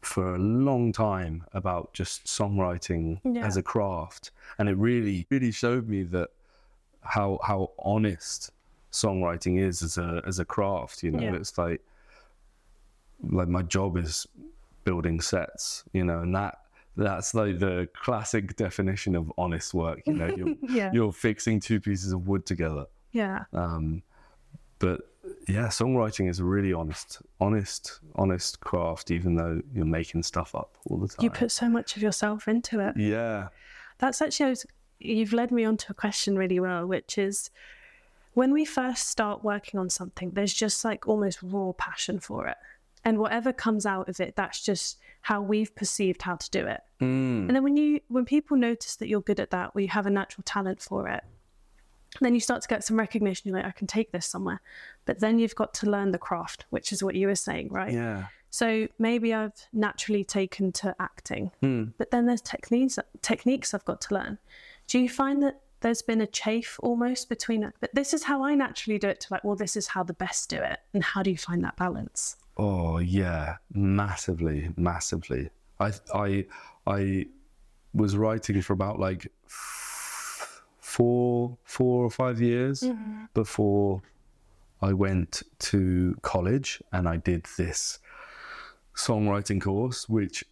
for 0.06 0.36
a 0.36 0.40
long 0.40 0.92
time 0.92 1.44
about 1.54 1.94
just 1.94 2.26
songwriting 2.26 3.20
Yeah. 3.24 3.46
as 3.46 3.58
a 3.58 3.64
craft, 3.64 4.32
and 4.58 4.70
it 4.70 4.78
really 4.78 5.26
really 5.30 5.52
showed 5.52 5.88
me 5.88 6.04
that 6.04 6.30
how 7.02 7.40
how 7.44 7.72
honest 7.80 8.52
songwriting 8.92 9.60
is 9.60 9.82
as 9.82 9.98
a 9.98 10.22
as 10.26 10.40
a 10.40 10.46
craft 10.46 11.04
you 11.04 11.12
know 11.12 11.22
Yeah. 11.22 11.36
it's 11.36 11.58
like 11.58 11.82
like 13.30 13.48
my 13.48 13.62
job 13.62 13.98
is 13.98 14.26
building 14.84 15.20
sets 15.20 15.84
you 15.94 16.04
know 16.04 16.20
and 16.20 16.34
that 16.36 16.60
that's 16.96 17.34
like 17.34 17.60
the 17.60 17.88
classic 17.94 18.56
definition 18.56 19.16
of 19.16 19.32
honest 19.38 19.74
work 19.74 20.02
you 20.06 20.14
know 20.14 20.28
you're, 20.28 20.56
Yeah. 20.70 20.92
you're 20.94 21.12
fixing 21.12 21.60
two 21.60 21.80
pieces 21.82 22.14
of 22.14 22.28
wood 22.28 22.46
together 22.46 22.86
Yeah. 23.12 23.44
um 23.54 24.02
but 24.80 25.02
yeah 25.48 25.68
songwriting 25.68 26.30
is 26.30 26.40
a 26.40 26.44
really 26.44 26.74
honest 26.74 27.22
honest 27.40 28.00
honest 28.16 28.60
craft 28.60 29.12
even 29.12 29.36
though 29.36 29.62
you're 29.74 29.86
making 29.86 30.22
stuff 30.24 30.54
up 30.56 30.78
all 30.90 30.98
the 30.98 31.08
time 31.08 31.24
You 31.24 31.30
put 31.30 31.52
so 31.52 31.70
much 31.70 31.96
of 31.96 32.02
yourself 32.02 32.48
into 32.48 32.80
it. 32.80 32.96
yeah 32.98 33.50
That's 33.98 34.22
actually, 34.22 34.50
was, 34.50 34.66
you've 35.00 35.34
led 35.34 35.52
me 35.52 35.64
on 35.66 35.78
to 35.78 35.88
a 35.92 35.94
question 35.94 36.38
really 36.38 36.60
well, 36.60 36.86
which 36.86 37.18
is 37.18 37.50
when 38.34 38.52
we 38.52 38.66
first 38.66 39.08
start 39.08 39.44
working 39.44 39.80
on 39.80 39.90
something, 39.90 40.32
there's 40.32 40.54
just 40.54 40.84
like 40.84 41.08
almost 41.08 41.40
raw 41.42 41.72
passion 41.72 42.20
for 42.20 42.48
it. 42.48 42.58
And 43.06 43.18
whatever 43.20 43.54
comes 43.54 43.86
out 43.86 44.10
of 44.10 44.20
it, 44.20 44.36
that's 44.36 44.62
just 44.64 44.98
how 45.22 45.42
we've 45.42 45.74
perceived 45.76 46.22
how 46.24 46.36
to 46.36 46.50
do 46.50 46.66
it. 46.66 46.82
Mm. 47.02 47.48
And 47.48 47.56
then 47.56 47.64
when 47.64 47.78
you, 47.78 48.02
when 48.10 48.26
people 48.26 48.58
notice 48.58 48.96
that 48.98 49.08
you're 49.08 49.22
good 49.22 49.40
at 49.40 49.52
that, 49.52 49.72
or 49.74 49.82
you 49.82 49.88
have 49.88 50.06
a 50.06 50.10
natural 50.10 50.44
talent 50.44 50.82
for 50.82 51.08
it, 51.08 51.24
then 52.22 52.34
you 52.34 52.40
start 52.40 52.62
to 52.62 52.68
get 52.68 52.84
some 52.84 52.98
recognition. 52.98 53.50
You're 53.50 53.58
like, 53.58 53.66
I 53.68 53.72
can 53.72 53.88
take 53.88 54.12
this 54.12 54.26
somewhere. 54.26 54.62
But 55.06 55.20
then 55.20 55.40
you've 55.40 55.56
got 55.56 55.74
to 55.76 55.90
learn 55.90 56.12
the 56.12 56.18
craft, 56.18 56.66
which 56.70 56.92
is 56.92 57.04
what 57.04 57.16
you 57.16 57.28
were 57.28 57.36
saying, 57.36 57.70
right? 57.70 57.92
yeah 57.94 58.28
So 58.52 58.88
maybe 59.00 59.34
I've 59.34 59.54
naturally 59.74 60.24
taken 60.24 60.72
to 60.74 60.96
acting, 61.00 61.52
Hmm. 61.62 61.84
but 61.98 62.12
then 62.12 62.26
there's 62.26 62.42
techniques 62.42 62.98
techniques 63.22 63.74
I've 63.74 63.86
got 63.86 64.00
to 64.02 64.14
learn. 64.14 64.38
Do 64.88 65.00
you 65.00 65.10
find 65.10 65.42
that 65.44 65.62
there's 65.82 66.02
been 66.02 66.22
a 66.22 66.28
chafe 66.28 66.80
almost 66.82 67.28
between? 67.30 67.72
But 67.82 67.94
this 67.94 68.14
is 68.14 68.24
how 68.24 68.44
I 68.44 68.56
naturally 68.56 68.98
do 68.98 69.08
it. 69.10 69.20
To 69.22 69.28
like, 69.34 69.44
well, 69.44 69.56
this 69.58 69.76
is 69.76 69.88
how 69.88 70.04
the 70.04 70.14
best 70.14 70.50
do 70.50 70.58
it, 70.58 70.80
and 70.94 71.04
how 71.04 71.22
do 71.22 71.30
you 71.32 71.38
find 71.38 71.64
that 71.66 71.76
balance? 71.76 72.38
Oh 72.58 73.00
yeah, 73.00 73.58
massively, 73.74 74.70
massively. 74.78 75.50
I 75.80 75.92
I 76.14 76.46
I 76.88 77.28
was 77.94 78.16
writing 78.16 78.62
for 78.62 78.74
about 78.74 79.00
like 79.00 79.28
four 80.96 81.58
four 81.66 82.06
or 82.06 82.10
five 82.10 82.40
years 82.40 82.82
before 83.34 84.02
I 84.82 84.94
went 84.94 85.44
to 85.72 86.16
college 86.22 86.82
and 86.94 87.10
I 87.10 87.18
did 87.18 87.46
this 87.58 88.00
songwriting 88.96 89.60
course, 89.60 90.08
which 90.08 90.46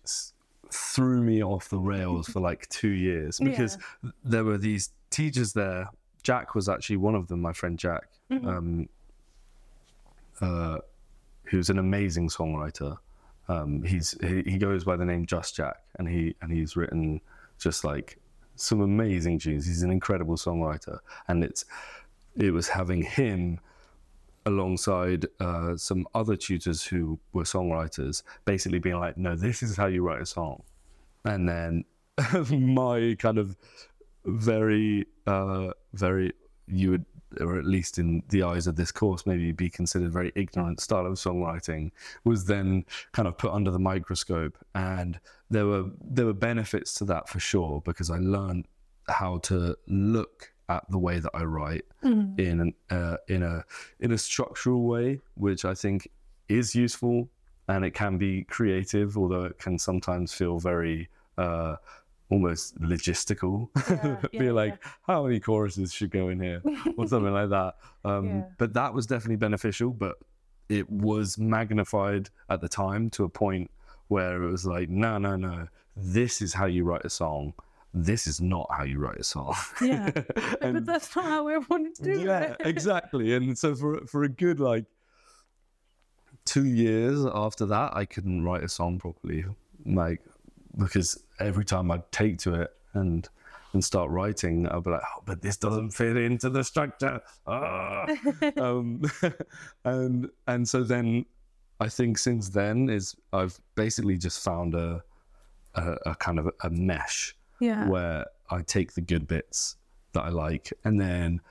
threw 0.69 1.21
me 1.21 1.41
off 1.41 1.69
the 1.69 1.79
rails 1.79 2.27
for 2.27 2.41
like 2.41 2.67
two 2.67 2.89
years 2.89 3.39
because 3.43 3.77
there 4.25 4.43
were 4.43 4.57
these 4.57 4.89
teachers 5.11 5.53
there. 5.53 5.87
Jack 6.23 6.55
was 6.55 6.67
actually 6.67 6.97
one 6.97 7.15
of 7.15 7.27
them, 7.29 7.41
my 7.41 7.53
friend 7.53 7.79
Jack. 7.79 8.07
Um, 8.31 8.89
uh, 10.41 10.79
who's 11.43 11.69
an 11.69 11.77
amazing 11.77 12.27
songwriter. 12.27 12.97
Um, 13.47 13.83
he's 13.83 14.17
he, 14.19 14.41
he 14.45 14.57
goes 14.57 14.83
by 14.83 14.97
the 14.97 15.05
name 15.05 15.25
Just 15.25 15.55
Jack, 15.55 15.77
and 15.99 16.09
he 16.09 16.35
and 16.41 16.51
he's 16.51 16.75
written 16.75 17.21
just 17.59 17.85
like 17.85 18.17
some 18.55 18.81
amazing 18.81 19.39
tunes. 19.39 19.65
He's 19.65 19.83
an 19.83 19.91
incredible 19.91 20.35
songwriter, 20.35 20.99
and 21.27 21.43
it's 21.43 21.65
it 22.35 22.51
was 22.51 22.69
having 22.69 23.03
him 23.03 23.59
alongside 24.45 25.25
uh, 25.39 25.77
some 25.77 26.05
other 26.13 26.35
tutors 26.35 26.83
who 26.83 27.19
were 27.31 27.43
songwriters, 27.43 28.23
basically 28.45 28.79
being 28.79 28.99
like, 28.99 29.17
"No, 29.17 29.35
this 29.35 29.63
is 29.63 29.77
how 29.77 29.87
you 29.87 30.03
write 30.03 30.21
a 30.21 30.25
song," 30.25 30.63
and 31.25 31.47
then 31.47 31.85
my 32.51 33.15
kind 33.19 33.37
of 33.37 33.55
very 34.25 35.05
uh, 35.27 35.71
very 35.93 36.33
you 36.67 36.91
would 36.91 37.05
or 37.39 37.57
at 37.57 37.65
least 37.65 37.97
in 37.97 38.23
the 38.29 38.43
eyes 38.43 38.67
of 38.67 38.75
this 38.75 38.91
course, 38.91 39.25
maybe 39.25 39.51
be 39.51 39.69
considered 39.69 40.11
very 40.11 40.31
ignorant 40.35 40.79
style 40.79 41.05
of 41.05 41.13
songwriting, 41.13 41.91
was 42.23 42.45
then 42.45 42.85
kind 43.11 43.27
of 43.27 43.37
put 43.37 43.51
under 43.51 43.71
the 43.71 43.79
microscope. 43.79 44.57
And 44.75 45.19
there 45.53 45.65
were 45.65 45.85
there 46.01 46.25
were 46.25 46.33
benefits 46.33 46.93
to 46.95 47.05
that 47.05 47.29
for 47.29 47.39
sure, 47.39 47.81
because 47.85 48.09
I 48.09 48.17
learned 48.17 48.65
how 49.07 49.37
to 49.49 49.75
look 49.87 50.53
at 50.69 50.89
the 50.89 50.97
way 50.97 51.19
that 51.19 51.31
I 51.33 51.43
write 51.43 51.85
in 52.03 52.59
an, 52.61 52.73
uh, 52.89 53.17
in 53.27 53.43
a 53.43 53.63
in 53.99 54.11
a 54.11 54.17
structural 54.17 54.83
way, 54.83 55.19
which 55.35 55.65
I 55.65 55.73
think 55.73 56.09
is 56.49 56.75
useful 56.75 57.29
and 57.67 57.85
it 57.85 57.91
can 57.91 58.17
be 58.17 58.43
creative, 58.43 59.17
although 59.17 59.45
it 59.45 59.57
can 59.57 59.79
sometimes 59.79 60.33
feel 60.33 60.59
very 60.59 61.09
uh, 61.37 61.77
almost 62.29 62.79
logistical. 62.81 63.69
Yeah, 63.89 64.17
Be 64.39 64.45
yeah, 64.45 64.51
like, 64.51 64.83
how 65.07 65.23
many 65.23 65.39
choruses 65.39 65.93
should 65.93 66.11
go 66.11 66.29
in 66.29 66.39
here, 66.41 66.61
or 66.97 67.07
something 67.07 67.33
like 67.33 67.49
that. 67.49 67.75
Um, 68.05 68.25
Yeah. 68.25 68.43
But 68.57 68.73
that 68.73 68.93
was 68.93 69.05
definitely 69.05 69.37
beneficial. 69.37 69.91
But 69.91 70.17
it 70.67 70.89
was 70.89 71.37
magnified 71.37 72.29
at 72.49 72.59
the 72.59 72.67
time 72.67 73.09
to 73.11 73.23
a 73.23 73.29
point 73.29 73.71
where 74.07 74.43
it 74.43 74.49
was 74.49 74.65
like, 74.65 74.89
no, 74.89 75.17
no, 75.17 75.35
no, 75.35 75.67
this 75.95 76.41
is 76.41 76.53
how 76.53 76.65
you 76.65 76.83
write 76.83 77.05
a 77.05 77.09
song. 77.09 77.53
This 77.93 78.25
is 78.25 78.41
not 78.41 78.67
how 78.75 78.83
you 78.83 78.97
write 78.99 79.19
a 79.19 79.23
song. 79.23 79.55
Yeah. 79.81 80.09
but 80.61 80.85
that's 80.85 81.15
not 81.15 81.25
how 81.25 81.47
everyone 81.47 81.65
wanted 81.69 81.95
to 81.95 82.03
do 82.03 82.21
yeah, 82.21 82.39
it. 82.39 82.57
exactly. 82.61 83.33
And 83.35 83.57
so 83.57 83.75
for 83.75 84.05
for 84.07 84.23
a 84.23 84.29
good 84.29 84.59
like 84.59 84.85
two 86.45 86.65
years 86.65 87.23
after 87.33 87.65
that, 87.67 87.95
I 87.95 88.05
couldn't 88.05 88.43
write 88.43 88.63
a 88.63 88.69
song 88.69 88.97
properly, 88.97 89.45
like 89.85 90.21
because 90.77 91.23
every 91.39 91.65
time 91.65 91.91
I'd 91.91 92.11
take 92.11 92.39
to 92.39 92.61
it 92.61 92.71
and 92.93 93.29
and 93.73 93.83
start 93.83 94.09
writing, 94.11 94.67
I'd 94.67 94.83
be 94.83 94.91
like, 94.91 95.01
oh, 95.03 95.23
but 95.25 95.41
this 95.41 95.57
doesn't 95.57 95.91
fit 95.91 96.15
into 96.15 96.49
the 96.49 96.63
structure. 96.63 97.21
Ah. 97.47 98.05
um, 98.57 99.03
and 99.85 100.29
and 100.47 100.67
so 100.67 100.83
then 100.83 101.25
I 101.83 101.89
think 101.89 102.17
since 102.17 102.49
then 102.49 102.89
is 102.89 103.15
I've 103.33 103.59
basically 103.75 104.17
just 104.17 104.43
found 104.43 104.73
a 104.75 105.03
a, 105.75 105.97
a 106.11 106.15
kind 106.15 106.37
of 106.39 106.45
a 106.61 106.69
mesh 106.69 107.35
Yeah. 107.59 107.87
where 107.89 108.25
I 108.49 108.61
take 108.61 108.93
the 108.93 109.01
good 109.01 109.27
bits 109.27 109.75
that 110.13 110.23
I 110.23 110.29
like 110.29 110.71
and 110.85 110.99
then 110.99 111.41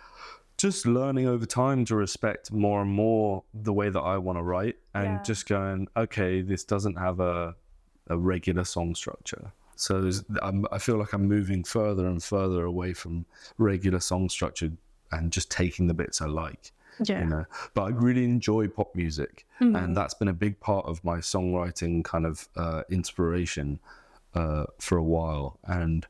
just 0.59 0.87
learning 0.87 1.27
over 1.27 1.45
time 1.47 1.85
to 1.87 1.97
respect 1.97 2.53
more 2.53 2.83
and 2.83 2.91
more 2.91 3.43
the 3.53 3.73
way 3.73 3.89
that 3.91 4.01
I 4.01 4.17
want 4.19 4.39
to 4.39 4.43
write 4.43 4.77
and 4.95 5.15
Yeah. 5.15 5.23
just 5.23 5.49
going, 5.49 5.89
okay, 5.97 6.41
this 6.41 6.63
doesn't 6.65 6.97
have 6.97 7.19
a, 7.19 7.57
a 8.07 8.17
regular 8.17 8.65
song 8.65 8.95
structure. 8.95 9.51
So 9.75 10.09
I'm, 10.41 10.65
I 10.71 10.79
feel 10.79 10.99
like 10.99 11.13
I'm 11.13 11.27
moving 11.27 11.65
further 11.65 12.07
and 12.07 12.23
further 12.23 12.63
away 12.65 12.93
from 12.95 13.27
regular 13.59 13.99
song 14.01 14.29
structure 14.29 14.71
and 15.11 15.33
just 15.33 15.51
taking 15.51 15.89
the 15.89 15.95
bits 15.95 16.21
I 16.23 16.27
like 16.27 16.71
Yeah. 17.05 17.21
you 17.21 17.27
know 17.27 17.45
but 17.75 17.83
i 17.83 17.89
really 17.89 18.25
enjoy 18.25 18.69
pop 18.69 18.95
music 18.95 19.47
Mm-hmm. 19.61 19.77
and 19.77 19.97
that's 19.97 20.15
been 20.15 20.27
a 20.29 20.33
big 20.33 20.59
part 20.59 20.87
of 20.87 21.05
my 21.05 21.19
songwriting 21.19 22.03
kind 22.05 22.27
of 22.27 22.49
uh, 22.57 22.83
inspiration 22.91 23.79
uh, 24.35 24.65
for 24.81 24.99
a 24.99 25.03
while 25.05 25.59
and 25.65 26.05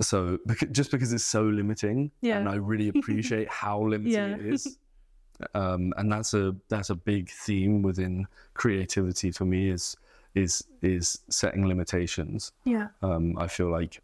so 0.00 0.38
just 0.70 0.90
because 0.92 1.12
it's 1.12 1.24
so 1.24 1.42
limiting 1.42 2.10
Yeah. 2.20 2.38
and 2.38 2.48
i 2.48 2.54
really 2.54 2.88
appreciate 2.94 3.48
how 3.48 3.82
limiting 3.82 4.12
Yeah. 4.12 4.36
it 4.36 4.46
is 4.46 4.78
um, 5.54 5.92
and 5.96 6.12
that's 6.12 6.34
a 6.34 6.54
that's 6.68 6.90
a 6.90 6.94
big 6.94 7.30
theme 7.30 7.82
within 7.82 8.26
creativity 8.54 9.30
for 9.32 9.44
me 9.44 9.70
is 9.70 9.96
is 10.34 10.62
is 10.82 11.18
setting 11.30 11.66
limitations 11.66 12.52
Yeah. 12.64 12.88
um, 13.02 13.36
I 13.38 13.48
feel 13.48 13.70
like 13.70 14.00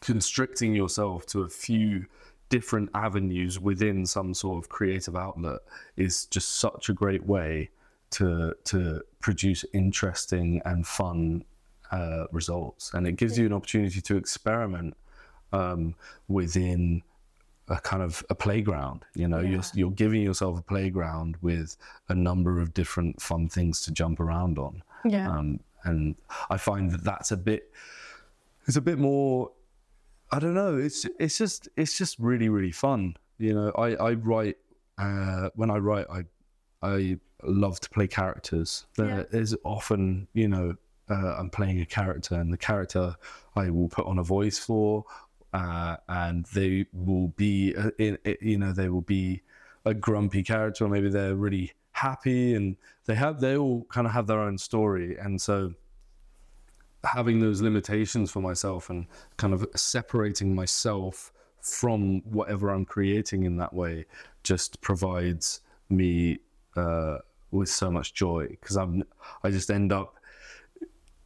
constricting 0.00 0.74
yourself 0.74 1.26
to 1.26 1.42
a 1.42 1.48
few 1.48 2.06
different 2.48 2.90
avenues 2.94 3.58
within 3.58 4.06
some 4.06 4.34
sort 4.34 4.62
of 4.62 4.68
creative 4.68 5.16
outlet 5.16 5.60
is 5.96 6.26
just 6.26 6.56
such 6.56 6.88
a 6.88 6.92
great 6.92 7.24
way 7.26 7.70
to 8.10 8.54
to 8.64 9.02
produce 9.20 9.64
interesting 9.72 10.60
and 10.64 10.86
fun 10.86 11.44
uh, 11.90 12.24
results, 12.32 12.92
and 12.94 13.06
it 13.06 13.16
gives 13.16 13.38
you 13.38 13.46
an 13.46 13.52
opportunity 13.52 14.00
to 14.00 14.16
experiment 14.16 14.96
um, 15.52 15.94
within 16.28 17.02
a 17.68 17.80
kind 17.80 18.02
of 18.02 18.24
a 18.30 18.34
playground. 18.34 19.04
You 19.14 19.26
know, 19.28 19.40
you're 19.40 19.62
you're 19.74 19.90
giving 19.90 20.22
yourself 20.22 20.58
a 20.58 20.62
playground 20.62 21.36
with 21.40 21.76
a 22.08 22.14
number 22.14 22.60
of 22.60 22.74
different 22.74 23.20
fun 23.22 23.48
things 23.48 23.80
to 23.82 23.92
jump 23.92 24.20
around 24.20 24.58
on 24.58 24.82
Yeah. 25.04 25.30
um, 25.30 25.60
and 25.84 26.14
I 26.50 26.56
find 26.56 26.90
that 26.92 27.04
that's 27.04 27.30
a 27.32 27.36
bit 27.36 27.70
it's 28.66 28.76
a 28.76 28.80
bit 28.80 28.98
more 28.98 29.50
I 30.34 30.40
don't 30.40 30.54
know 30.54 30.76
it's 30.76 31.06
it's 31.20 31.38
just 31.38 31.68
it's 31.76 31.96
just 31.96 32.18
really 32.18 32.48
really 32.48 32.72
fun 32.72 33.16
you 33.38 33.54
know 33.54 33.70
I 33.78 33.94
I 33.94 34.12
write 34.14 34.56
uh, 34.98 35.50
when 35.54 35.70
I 35.70 35.76
write 35.76 36.06
I 36.10 36.24
I 36.82 37.18
love 37.44 37.80
to 37.80 37.90
play 37.90 38.06
characters. 38.06 38.86
There 38.96 39.26
is 39.30 39.56
often 39.64 40.26
you 40.32 40.48
know 40.48 40.74
uh, 41.08 41.36
I'm 41.38 41.50
playing 41.50 41.80
a 41.80 41.86
character 41.86 42.34
and 42.34 42.52
the 42.52 42.56
character 42.56 43.14
I 43.54 43.70
will 43.70 43.88
put 43.88 44.06
on 44.06 44.18
a 44.18 44.24
voice 44.24 44.58
for 44.58 45.04
uh, 45.52 45.98
and 46.08 46.46
they 46.46 46.86
will 46.92 47.28
be 47.28 47.74
uh, 47.76 47.90
in, 47.98 48.18
in 48.24 48.36
you 48.40 48.58
know 48.58 48.72
they 48.72 48.88
will 48.88 49.02
be 49.02 49.42
a 49.84 49.94
grumpy 49.94 50.42
character 50.42 50.84
or 50.84 50.88
maybe 50.88 51.10
they're 51.10 51.36
really 51.36 51.72
happy 51.92 52.54
and 52.54 52.76
they 53.04 53.14
have 53.14 53.40
they 53.40 53.56
all 53.56 53.86
kind 53.88 54.06
of 54.06 54.12
have 54.12 54.26
their 54.26 54.40
own 54.40 54.58
story. 54.58 55.16
And 55.16 55.40
so 55.40 55.74
having 57.04 57.40
those 57.40 57.60
limitations 57.60 58.30
for 58.30 58.40
myself 58.40 58.90
and 58.90 59.06
kind 59.36 59.52
of 59.52 59.66
separating 59.74 60.54
myself 60.54 61.32
from 61.60 62.20
whatever 62.22 62.70
I'm 62.70 62.84
creating 62.84 63.44
in 63.44 63.56
that 63.56 63.72
way 63.72 64.06
just 64.42 64.80
provides 64.80 65.60
me 65.88 66.38
uh, 66.76 67.18
with 67.50 67.68
so 67.68 67.90
much 67.90 68.14
joy. 68.14 68.48
Because 68.48 68.76
I'm 68.76 69.04
I 69.42 69.50
just 69.50 69.70
end 69.70 69.92
up 69.92 70.14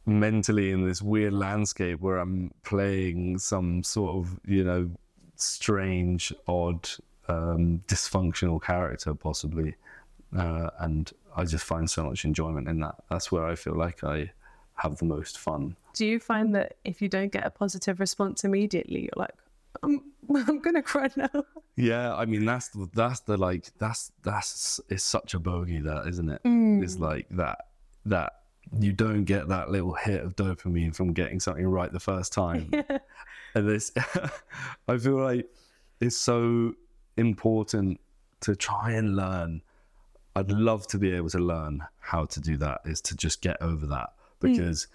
mentally 0.05 0.71
in 0.71 0.87
this 0.87 1.01
weird 1.01 1.33
landscape 1.33 1.99
where 1.99 2.17
I'm 2.17 2.51
playing 2.63 3.37
some 3.37 3.83
sort 3.83 4.15
of 4.15 4.39
you 4.45 4.63
know 4.63 4.89
strange 5.35 6.33
odd 6.47 6.89
um, 7.27 7.81
dysfunctional 7.87 8.61
character 8.61 9.13
possibly 9.13 9.75
uh, 10.37 10.69
and 10.79 11.11
I 11.35 11.45
just 11.45 11.65
find 11.65 11.89
so 11.89 12.03
much 12.03 12.25
enjoyment 12.25 12.67
in 12.67 12.79
that. 12.81 12.95
That's 13.09 13.31
where 13.31 13.45
I 13.45 13.55
feel 13.55 13.75
like 13.75 14.03
I 14.03 14.31
have 14.79 14.97
the 14.97 15.05
most 15.05 15.37
fun 15.37 15.75
Do 15.93 16.05
you 16.05 16.19
find 16.19 16.55
that 16.55 16.77
if 16.83 17.01
you 17.01 17.09
don't 17.09 17.31
get 17.31 17.45
a 17.45 17.49
positive 17.49 17.99
response 17.99 18.43
immediately, 18.43 19.01
you're 19.01 19.11
like, 19.15 19.35
I'm, 19.83 20.01
I'm 20.35 20.59
gonna 20.59 20.81
cry 20.81 21.09
now. 21.15 21.43
Yeah, 21.75 22.13
I 22.15 22.25
mean 22.25 22.45
that's 22.45 22.69
the, 22.69 22.89
that's 22.93 23.21
the 23.21 23.37
like 23.37 23.67
that's 23.77 24.11
that's 24.23 24.79
it's 24.89 25.03
such 25.03 25.33
a 25.33 25.39
bogey 25.39 25.79
that 25.81 26.07
isn't 26.07 26.29
it? 26.29 26.43
Mm. 26.43 26.83
It's 26.83 26.97
like 26.97 27.27
that 27.31 27.67
that 28.05 28.33
you 28.79 28.91
don't 28.91 29.23
get 29.23 29.47
that 29.47 29.69
little 29.69 29.93
hit 29.93 30.21
of 30.23 30.35
dopamine 30.35 30.95
from 30.95 31.13
getting 31.13 31.39
something 31.39 31.65
right 31.65 31.91
the 31.91 31.99
first 31.99 32.33
time, 32.33 32.71
and 33.55 33.69
this 33.69 33.91
I 34.87 34.97
feel 34.97 35.17
like 35.17 35.47
it's 36.01 36.17
so 36.17 36.73
important 37.17 37.99
to 38.41 38.55
try 38.55 38.91
and 38.91 39.15
learn. 39.15 39.61
I'd 40.35 40.51
love 40.51 40.87
to 40.87 40.97
be 40.97 41.11
able 41.13 41.29
to 41.29 41.39
learn 41.39 41.83
how 41.99 42.25
to 42.25 42.39
do 42.39 42.57
that. 42.57 42.81
Is 42.85 43.01
to 43.01 43.15
just 43.15 43.41
get 43.41 43.61
over 43.61 43.85
that 43.87 44.11
because 44.39 44.87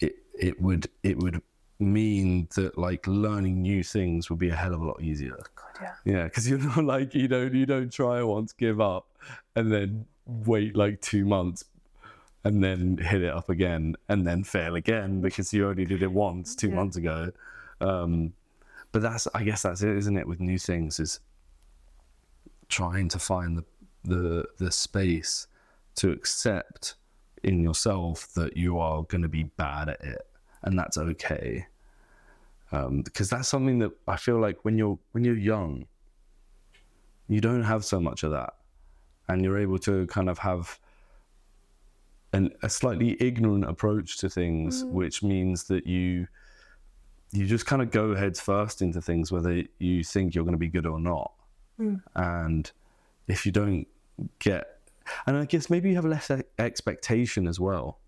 it 0.00 0.16
it 0.38 0.60
would 0.60 0.88
it 1.02 1.16
would 1.18 1.40
mean 1.80 2.48
that 2.54 2.78
like 2.78 3.06
learning 3.06 3.60
new 3.60 3.82
things 3.82 4.30
would 4.30 4.38
be 4.38 4.48
a 4.50 4.54
hell 4.54 4.74
of 4.74 4.80
a 4.80 4.84
lot 4.86 5.00
easier. 5.02 5.36
yeah. 5.80 5.94
Yeah, 6.04 6.24
because 6.24 6.48
you're 6.48 6.58
not 6.76 6.84
like 6.84 7.14
you 7.14 7.28
don't 7.28 7.54
you 7.54 7.66
don't 7.66 7.92
try 7.92 8.22
once, 8.22 8.52
give 8.52 8.80
up, 8.80 9.06
and 9.56 9.72
then 9.72 10.06
wait 10.26 10.76
like 10.76 11.00
two 11.00 11.24
months, 11.26 11.64
and 12.44 12.62
then 12.62 12.96
hit 12.98 13.22
it 13.22 13.32
up 13.32 13.48
again, 13.50 13.96
and 14.08 14.26
then 14.26 14.44
fail 14.44 14.74
again 14.76 15.20
because 15.20 15.52
you 15.52 15.68
only 15.68 15.84
did 15.84 16.02
it 16.02 16.12
once 16.12 16.54
two 16.54 16.68
Yeah. 16.68 16.74
months 16.76 16.96
ago. 16.96 17.32
Um, 17.80 18.32
but 18.92 19.02
that's 19.02 19.26
I 19.34 19.42
guess 19.42 19.62
that's 19.62 19.82
it, 19.82 19.96
isn't 19.96 20.16
it? 20.16 20.26
With 20.28 20.40
new 20.40 20.58
things, 20.58 21.00
is 21.00 21.20
trying 22.68 23.08
to 23.08 23.18
find 23.18 23.58
the 23.58 23.64
the 24.04 24.44
the 24.58 24.70
space 24.70 25.46
to 25.96 26.10
accept 26.10 26.94
in 27.44 27.62
yourself 27.62 28.32
that 28.34 28.56
you 28.56 28.78
are 28.78 29.02
going 29.04 29.22
to 29.22 29.28
be 29.28 29.44
bad 29.44 29.88
at 29.88 30.02
it, 30.02 30.26
and 30.62 30.78
that's 30.78 30.98
okay. 30.98 31.66
Um, 32.72 33.02
because 33.02 33.30
that's 33.30 33.48
something 33.48 33.78
that 33.80 33.92
I 34.08 34.16
feel 34.16 34.40
like 34.40 34.64
when 34.64 34.78
you're 34.78 34.98
when 35.12 35.24
you're 35.24 35.36
young, 35.36 35.86
you 37.28 37.40
don't 37.40 37.62
have 37.62 37.84
so 37.84 38.00
much 38.00 38.22
of 38.22 38.32
that, 38.32 38.54
and 39.28 39.42
you're 39.42 39.58
able 39.58 39.78
to 39.80 40.06
kind 40.08 40.28
of 40.28 40.38
have 40.38 40.78
an, 42.32 42.50
a 42.62 42.68
slightly 42.68 43.16
ignorant 43.20 43.64
approach 43.64 44.18
to 44.18 44.28
things, 44.28 44.82
which 44.84 45.22
means 45.22 45.64
that 45.64 45.86
you 45.86 46.26
you 47.32 47.46
just 47.46 47.66
kind 47.66 47.82
of 47.82 47.90
go 47.90 48.14
heads 48.14 48.40
first 48.40 48.80
into 48.80 49.00
things 49.02 49.32
whether 49.32 49.62
you 49.78 50.04
think 50.04 50.34
you're 50.34 50.44
going 50.44 50.52
to 50.52 50.58
be 50.58 50.68
good 50.68 50.86
or 50.86 50.98
not, 50.98 51.32
and 52.14 52.72
if 53.28 53.46
you 53.46 53.52
don't 53.52 53.86
get, 54.38 54.73
and 55.26 55.36
I 55.36 55.44
guess 55.44 55.70
maybe 55.70 55.90
you 55.90 55.96
have 55.96 56.04
less 56.04 56.30
expectation 56.58 57.46
as 57.46 57.60
well, 57.60 57.98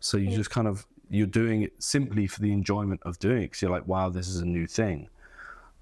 so 0.00 0.16
you 0.16 0.34
just 0.36 0.50
kind 0.50 0.66
of 0.66 0.86
you're 1.10 1.26
doing 1.26 1.62
it 1.62 1.72
simply 1.82 2.26
for 2.26 2.40
the 2.40 2.52
enjoyment 2.52 3.00
of 3.04 3.18
doing 3.18 3.42
it 3.42 3.46
because 3.46 3.62
you're 3.62 3.70
like, 3.70 3.86
wow, 3.86 4.08
this 4.08 4.28
is 4.28 4.40
a 4.40 4.46
new 4.46 4.66
thing. 4.66 5.08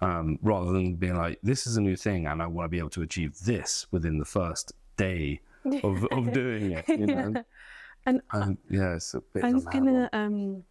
Um, 0.00 0.38
rather 0.42 0.72
than 0.72 0.94
being 0.94 1.16
like, 1.16 1.38
this 1.42 1.66
is 1.66 1.76
a 1.76 1.80
new 1.80 1.96
thing 1.96 2.26
and 2.26 2.40
I 2.42 2.46
want 2.46 2.64
to 2.64 2.68
be 2.68 2.78
able 2.78 2.90
to 2.90 3.02
achieve 3.02 3.38
this 3.40 3.86
within 3.90 4.18
the 4.18 4.24
first 4.24 4.72
day 4.96 5.40
of, 5.82 6.04
of 6.06 6.32
doing 6.32 6.72
it, 6.72 6.88
you 6.88 7.06
know? 7.06 7.44
And 8.06 8.22
And 8.32 8.56
yeah, 8.70 8.94
it's 8.94 9.12
a 9.14 9.20
bit 9.20 9.44
I 9.44 9.52
was 9.52 9.66
gonna 9.66 10.08
um 10.12 10.64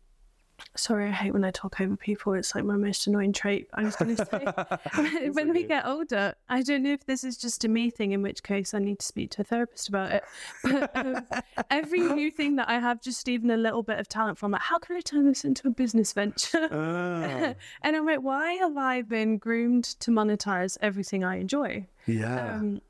Sorry, 0.76 1.08
I 1.08 1.12
hate 1.12 1.34
when 1.34 1.44
I 1.44 1.52
talk 1.52 1.80
over 1.82 1.96
people. 1.96 2.34
It's 2.34 2.54
like 2.56 2.64
my 2.64 2.76
most 2.76 3.08
annoying 3.08 3.34
trait. 3.34 3.68
I 3.74 3.84
was 3.84 3.96
going 3.96 4.16
to 4.16 4.26
say, 4.26 5.30
when 5.32 5.54
we 5.54 5.64
get 5.64 5.86
older, 5.86 6.36
I 6.50 6.62
don't 6.62 6.84
know 6.84 6.94
if 6.94 7.06
this 7.06 7.24
is 7.24 7.38
just 7.38 7.64
a 7.64 7.68
me 7.68 7.90
thing, 7.90 8.12
in 8.12 8.22
which 8.22 8.44
case 8.44 8.74
I 8.74 8.80
need 8.80 9.00
to 9.00 9.06
speak 9.06 9.32
to 9.32 9.42
a 9.42 9.44
therapist 9.44 9.90
about 9.90 10.12
it. 10.12 10.24
But 10.64 10.96
um, 10.96 11.26
every 11.70 12.02
new 12.02 12.32
thing 12.32 12.56
that 12.58 12.70
I 12.70 12.80
have, 12.80 13.02
just 13.02 13.28
even 13.30 13.52
a 13.52 13.58
little 13.58 13.84
bit 13.84 14.00
of 14.00 14.08
talent 14.08 14.38
from, 14.38 14.52
like, 14.52 14.62
how 14.62 14.78
can 14.80 14.96
I 14.96 15.02
turn 15.02 15.28
this 15.28 15.44
into 15.44 15.68
a 15.68 15.72
business 15.72 16.14
venture? 16.14 16.68
Ah, 16.72 17.54
and 17.82 17.96
I'm 17.96 18.06
like, 18.06 18.22
why 18.22 18.54
have 18.54 18.78
I 18.78 19.02
been 19.02 19.38
groomed 19.38 19.86
to 19.86 20.12
monetize 20.12 20.78
everything 20.82 21.24
I 21.24 21.38
enjoy? 21.38 21.88
yeah. 22.06 22.56
Um, 22.56 22.82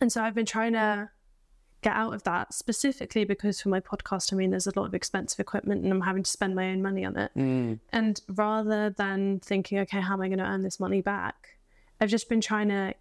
and 0.00 0.12
so 0.12 0.22
I've 0.22 0.34
been 0.34 0.46
trying 0.46 0.74
to 0.74 1.08
get 1.82 1.94
out 1.94 2.14
of 2.14 2.22
that 2.24 2.52
specifically 2.54 3.24
because 3.24 3.60
for 3.60 3.68
my 3.68 3.80
podcast, 3.80 4.32
I 4.32 4.36
mean, 4.36 4.50
there's 4.50 4.66
a 4.66 4.72
lot 4.76 4.86
of 4.86 4.94
expensive 4.94 5.38
equipment 5.38 5.84
and 5.84 5.92
I'm 5.92 6.00
having 6.00 6.22
to 6.22 6.30
spend 6.30 6.54
my 6.54 6.70
own 6.70 6.82
money 6.82 7.04
on 7.04 7.16
it. 7.16 7.30
Mm. 7.36 7.78
And 7.92 8.20
rather 8.28 8.90
than 8.90 9.40
thinking, 9.40 9.78
okay, 9.80 10.00
how 10.00 10.14
am 10.14 10.20
I 10.20 10.28
going 10.28 10.38
to 10.38 10.44
earn 10.44 10.62
this 10.62 10.80
money 10.80 11.02
back? 11.02 11.58
I've 12.00 12.08
just 12.08 12.28
been 12.28 12.40
trying 12.40 12.68
to 12.68 12.94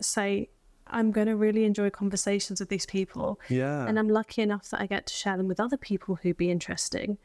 say, 0.00 0.48
I'm 0.86 1.10
going 1.10 1.26
to 1.26 1.36
really 1.36 1.64
enjoy 1.64 1.90
conversations 1.90 2.60
with 2.60 2.68
these 2.68 2.86
people. 2.86 3.40
yeah. 3.48 3.86
And 3.86 3.98
I'm 3.98 4.08
lucky 4.08 4.42
enough 4.42 4.70
that 4.70 4.80
I 4.80 4.86
get 4.86 5.06
to 5.06 5.14
share 5.14 5.36
them 5.36 5.48
with 5.48 5.58
other 5.60 5.76
people 5.76 6.16
who'd 6.16 6.36
be 6.36 6.50
interesting. 6.50 7.18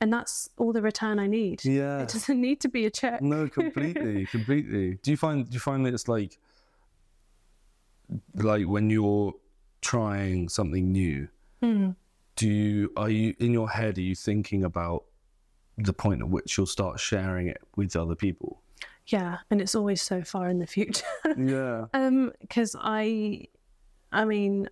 And 0.00 0.12
that's 0.12 0.50
all 0.56 0.72
the 0.72 0.82
return 0.82 1.18
I 1.18 1.26
need. 1.28 1.64
yeah. 1.64 2.00
It 2.00 2.08
doesn't 2.08 2.40
need 2.40 2.60
to 2.62 2.68
be 2.68 2.86
a 2.86 2.90
check. 2.90 3.22
No, 3.22 3.48
completely, 3.60 4.26
completely. 4.26 4.98
Do 5.02 5.10
you 5.10 5.16
find 5.16 5.48
do 5.48 5.54
you 5.54 5.60
find 5.60 5.86
that 5.86 5.94
it's 5.94 6.08
like 6.08 6.38
like 8.34 8.66
when 8.66 8.90
you're 8.90 9.34
trying 9.82 10.48
something 10.48 10.90
new, 10.92 11.28
Hmm. 11.62 11.90
do 12.36 12.48
you 12.48 12.92
are 12.96 13.10
you 13.10 13.34
in 13.38 13.52
your 13.52 13.68
head 13.70 13.98
are 13.98 14.00
you 14.00 14.14
thinking 14.14 14.64
about 14.64 15.04
the 15.76 15.92
point 15.92 16.22
at 16.22 16.28
which 16.28 16.56
you'll 16.56 16.66
start 16.66 16.98
sharing 16.98 17.46
it 17.48 17.60
with 17.76 17.94
other 17.96 18.14
people? 18.14 18.62
Yeah. 19.06 19.38
And 19.50 19.60
it's 19.60 19.74
always 19.74 20.00
so 20.00 20.22
far 20.22 20.48
in 20.48 20.58
the 20.58 20.66
future. 20.66 21.04
Yeah. 21.36 21.86
Um, 21.94 22.32
because 22.40 22.74
I, 22.78 23.46
I 24.12 24.24
mean, 24.24 24.68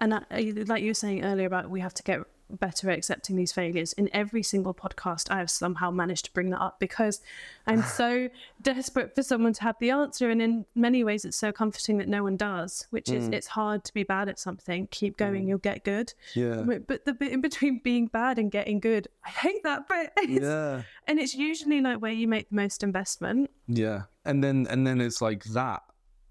and 0.00 0.14
I- 0.14 0.24
like 0.66 0.82
you 0.82 0.90
were 0.90 0.94
saying 0.94 1.24
earlier 1.24 1.46
about 1.46 1.70
we 1.70 1.80
have 1.80 1.94
to 1.94 2.02
get 2.02 2.20
better 2.50 2.90
at 2.90 2.98
accepting 2.98 3.36
these 3.36 3.52
failures. 3.52 3.92
In 3.94 4.08
every 4.12 4.42
single 4.42 4.74
podcast, 4.74 5.30
I 5.30 5.38
have 5.38 5.50
somehow 5.50 5.90
managed 5.90 6.26
to 6.26 6.32
bring 6.32 6.50
that 6.50 6.60
up 6.60 6.80
because 6.80 7.20
I'm 7.66 7.82
so 8.00 8.28
desperate 8.62 9.14
for 9.14 9.22
someone 9.22 9.52
to 9.54 9.62
have 9.62 9.76
the 9.80 9.90
answer. 9.90 10.30
And 10.30 10.40
in 10.40 10.66
many 10.74 11.04
ways, 11.04 11.24
it's 11.24 11.36
so 11.36 11.52
comforting 11.52 11.98
that 11.98 12.08
no 12.08 12.22
one 12.22 12.36
does. 12.36 12.86
Which 12.90 13.10
is, 13.10 13.28
mm. 13.28 13.34
it's 13.34 13.48
hard 13.48 13.84
to 13.84 13.94
be 13.94 14.02
bad 14.02 14.28
at 14.28 14.38
something. 14.38 14.88
Keep 14.90 15.16
going, 15.16 15.44
mm. 15.44 15.48
you'll 15.48 15.58
get 15.58 15.84
good. 15.84 16.12
Yeah. 16.34 16.64
But 16.86 17.04
the 17.04 17.14
bit 17.14 17.32
in 17.32 17.40
between 17.40 17.80
being 17.82 18.06
bad 18.06 18.38
and 18.38 18.50
getting 18.50 18.80
good, 18.80 19.08
I 19.24 19.30
hate 19.30 19.62
that 19.64 19.88
bit. 19.88 20.12
It's- 20.22 20.40
Yeah. 20.42 20.82
And 21.06 21.18
it's 21.18 21.34
usually 21.34 21.80
like 21.80 22.02
where 22.02 22.12
you 22.12 22.28
make 22.28 22.50
the 22.50 22.56
most 22.56 22.82
investment. 22.82 23.50
Yeah. 23.66 24.02
And 24.24 24.44
then 24.44 24.66
and 24.68 24.86
then 24.86 25.00
it's 25.00 25.22
like 25.22 25.44
that 25.44 25.82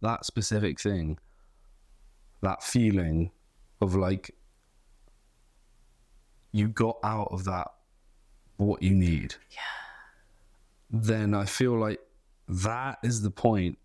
that 0.01 0.25
specific 0.25 0.79
thing, 0.79 1.17
that 2.41 2.63
feeling 2.63 3.31
of 3.81 3.95
like 3.95 4.35
you 6.57 6.67
got 6.69 6.97
out 7.03 7.29
of 7.31 7.43
that 7.45 7.67
what 8.57 8.81
you 8.81 8.93
need. 8.95 9.35
Yeah. 9.51 9.59
Then 10.89 11.33
I 11.33 11.45
feel 11.45 11.77
like 11.77 11.99
that 12.47 12.99
is 13.03 13.21
the 13.21 13.29
point. 13.31 13.77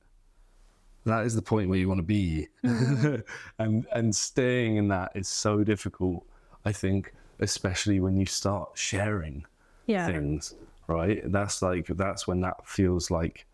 That 1.05 1.27
is 1.27 1.35
the 1.35 1.43
point 1.43 1.69
where 1.69 1.79
you 1.79 1.89
want 1.89 1.99
to 1.99 2.05
be. 2.05 2.49
Mm-hmm. 2.65 3.17
and 3.63 3.87
and 3.93 4.15
staying 4.15 4.77
in 4.77 4.89
that 4.89 5.13
is 5.15 5.29
so 5.29 5.65
difficult, 5.65 6.25
I 6.65 6.73
think, 6.73 7.13
especially 7.41 8.01
when 8.01 8.17
you 8.17 8.27
start 8.27 8.71
sharing 8.75 9.45
Yeah. 9.87 10.07
things, 10.07 10.55
right? 10.87 11.21
That's 11.31 11.61
like 11.61 11.87
that's 11.89 12.27
when 12.27 12.41
that 12.43 12.67
feels 12.67 13.11
like 13.11 13.47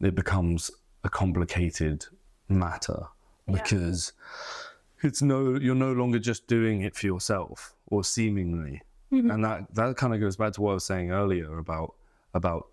it 0.00 0.14
becomes 0.14 0.70
a 1.04 1.08
complicated 1.10 2.06
matter 2.48 3.06
Yeah. 3.46 3.54
because 3.62 4.12
it's 5.02 5.20
no 5.20 5.56
you're 5.56 5.74
no 5.74 5.92
longer 5.92 6.18
just 6.18 6.46
doing 6.46 6.82
it 6.82 6.94
for 6.96 7.06
yourself 7.06 7.74
or 7.92 8.02
seemingly. 8.02 8.82
And 9.10 9.44
that 9.44 9.74
that 9.74 9.96
kind 9.98 10.14
of 10.14 10.20
goes 10.20 10.36
back 10.36 10.54
to 10.54 10.62
what 10.62 10.70
I 10.70 10.74
was 10.74 10.84
saying 10.84 11.10
earlier 11.12 11.58
about 11.58 11.94
about 12.32 12.68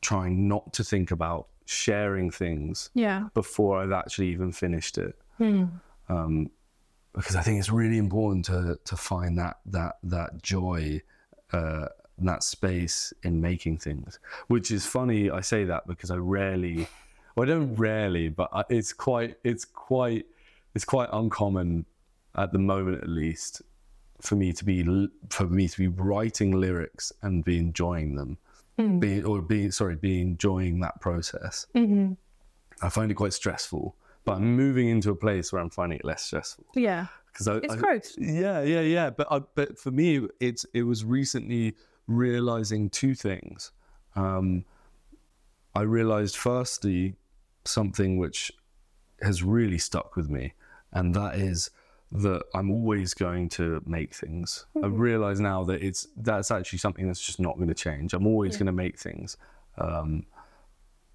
trying 0.00 0.48
not 0.48 0.72
to 0.72 0.82
think 0.82 1.12
about 1.12 1.46
sharing 1.66 2.32
things 2.32 2.90
Yeah. 2.94 3.28
before 3.32 3.80
I've 3.80 3.92
actually 3.92 4.28
even 4.30 4.50
finished 4.50 4.98
it. 4.98 5.14
Um, 6.08 6.50
because 7.14 7.36
I 7.36 7.42
think 7.42 7.58
it's 7.60 7.70
really 7.70 7.98
important 7.98 8.44
to 8.46 8.78
to 8.84 8.96
find 8.96 9.38
that 9.38 9.58
that 9.66 9.98
that 10.02 10.42
joy, 10.42 11.00
uh, 11.52 11.86
that 12.18 12.42
space 12.42 13.12
in 13.22 13.40
making 13.40 13.78
things. 13.78 14.18
Which 14.48 14.70
is 14.72 14.84
funny. 14.84 15.30
I 15.30 15.40
say 15.42 15.64
that 15.64 15.86
because 15.86 16.10
I 16.10 16.16
rarely, 16.16 16.88
well, 17.34 17.44
I 17.46 17.52
don't 17.52 17.74
rarely, 17.76 18.28
but 18.30 18.48
I, 18.52 18.64
it's 18.68 18.92
quite 18.92 19.36
it's 19.44 19.64
quite 19.64 20.26
it's 20.74 20.84
quite 20.84 21.08
uncommon 21.12 21.86
at 22.34 22.52
the 22.52 22.58
moment, 22.58 23.02
at 23.02 23.08
least, 23.08 23.62
for 24.20 24.34
me 24.36 24.52
to 24.52 24.64
be 24.64 25.08
for 25.30 25.46
me 25.46 25.68
to 25.68 25.78
be 25.78 25.88
writing 25.88 26.52
lyrics 26.52 27.12
and 27.22 27.44
be 27.44 27.58
enjoying 27.58 28.14
them, 28.16 28.38
be 29.00 29.22
or 29.22 29.40
be 29.42 29.70
sorry, 29.70 29.96
be 29.96 30.20
enjoying 30.20 30.80
that 30.80 31.00
process. 31.00 31.66
hmm 31.74 32.12
I 32.80 32.88
find 32.90 33.10
it 33.10 33.14
quite 33.14 33.32
stressful, 33.32 33.96
but 34.24 34.36
I'm 34.36 34.54
moving 34.54 34.88
into 34.88 35.10
a 35.10 35.16
place 35.16 35.52
where 35.52 35.60
I'm 35.60 35.70
finding 35.70 35.98
it 35.98 36.04
less 36.04 36.22
stressful 36.22 36.64
Yeah. 36.76 37.06
because 37.32 37.48
It's 37.48 37.74
I- 37.74 37.76
growth. 37.76 38.14
Yeah, 38.18 38.62
yeah, 38.62 38.82
yeah. 38.82 39.10
But 39.10 39.26
I, 39.30 39.40
but 39.54 39.78
for 39.78 39.90
me, 39.90 40.28
it's 40.40 40.64
it 40.74 40.82
was 40.84 41.04
recently 41.04 41.74
realizing 42.06 42.88
two 42.90 43.14
things. 43.14 43.72
Um, 44.16 44.64
I 45.74 45.82
realized 45.82 46.36
firstly 46.36 47.14
something 47.64 48.16
which 48.18 48.50
has 49.22 49.42
really 49.42 49.78
stuck 49.78 50.16
with 50.16 50.28
me, 50.30 50.54
and 50.92 51.14
that 51.14 51.34
is 51.36 51.70
that 52.12 52.42
I'm 52.54 52.70
always 52.70 53.12
going 53.12 53.48
to 53.50 53.82
make 53.86 54.14
things. 54.14 54.66
I 54.82 54.86
realize 54.86 55.40
now 55.40 55.64
that 55.64 55.82
it's 55.82 56.08
that's 56.16 56.50
actually 56.50 56.78
something 56.78 57.06
that's 57.06 57.24
just 57.24 57.40
not 57.40 57.56
going 57.56 57.68
to 57.68 57.74
change. 57.74 58.14
I'm 58.14 58.26
always 58.26 58.56
going 58.56 58.66
to 58.66 58.72
make 58.72 58.98
things 58.98 59.36
um, 59.76 60.24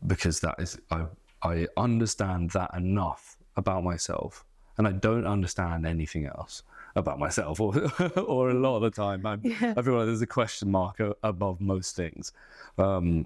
because 0.05 0.39
that 0.41 0.55
is 0.59 0.77
I 0.91 1.05
I 1.41 1.67
understand 1.77 2.51
that 2.51 2.71
enough 2.75 3.37
about 3.55 3.83
myself, 3.83 4.45
and 4.77 4.87
I 4.87 4.91
don't 4.91 5.25
understand 5.25 5.85
anything 5.85 6.27
else 6.27 6.63
about 6.95 7.17
myself, 7.17 7.59
or 7.59 7.73
or 8.17 8.51
a 8.51 8.53
lot 8.53 8.77
of 8.77 8.83
the 8.83 8.91
time 8.91 9.25
I'm, 9.25 9.41
I 9.45 9.81
feel 9.81 9.95
like 9.95 10.05
there's 10.05 10.21
a 10.21 10.27
question 10.27 10.69
mark 10.69 11.01
above 11.23 11.59
most 11.59 11.95
things. 11.95 12.33
Um, 12.77 13.25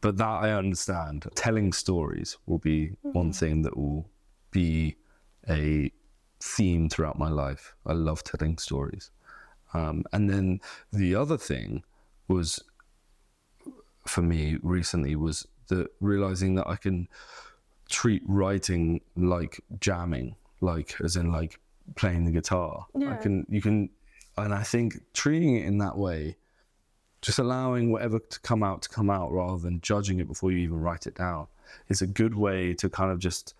but 0.00 0.16
that 0.18 0.24
I 0.44 0.52
understand. 0.52 1.26
Telling 1.34 1.72
stories 1.72 2.36
will 2.46 2.58
be 2.58 2.92
one 3.02 3.32
thing 3.32 3.62
that 3.62 3.76
will 3.76 4.08
be 4.52 4.96
a 5.48 5.90
theme 6.40 6.88
throughout 6.88 7.18
my 7.18 7.28
life. 7.28 7.74
I 7.86 7.92
love 7.92 8.24
telling 8.24 8.58
stories. 8.58 9.10
Um, 9.72 10.04
and 10.12 10.28
then 10.28 10.60
the 10.92 11.14
other 11.14 11.36
thing 11.36 11.84
was 12.28 12.62
for 14.06 14.22
me 14.22 14.58
recently 14.62 15.14
was 15.16 15.46
the 15.68 15.88
realizing 16.00 16.54
that 16.56 16.66
I 16.66 16.76
can 16.76 17.08
treat 17.88 18.22
writing 18.26 19.00
like 19.16 19.60
jamming, 19.78 20.36
like 20.60 20.96
as 21.02 21.16
in 21.16 21.30
like 21.30 21.60
playing 21.96 22.24
the 22.24 22.32
guitar. 22.32 22.86
Yeah. 22.96 23.12
I 23.12 23.16
can 23.16 23.46
you 23.48 23.60
can 23.60 23.90
and 24.36 24.54
I 24.54 24.62
think 24.62 25.00
treating 25.12 25.56
it 25.56 25.66
in 25.66 25.78
that 25.78 25.96
way, 25.96 26.36
just 27.20 27.38
allowing 27.38 27.92
whatever 27.92 28.18
to 28.18 28.40
come 28.40 28.62
out 28.62 28.82
to 28.82 28.88
come 28.88 29.10
out 29.10 29.30
rather 29.32 29.58
than 29.58 29.80
judging 29.80 30.18
it 30.18 30.26
before 30.26 30.50
you 30.50 30.58
even 30.58 30.80
write 30.80 31.06
it 31.06 31.14
down 31.14 31.46
is 31.88 32.02
a 32.02 32.06
good 32.06 32.34
way 32.34 32.74
to 32.74 32.88
kind 32.88 33.12
of 33.12 33.18
just 33.18 33.54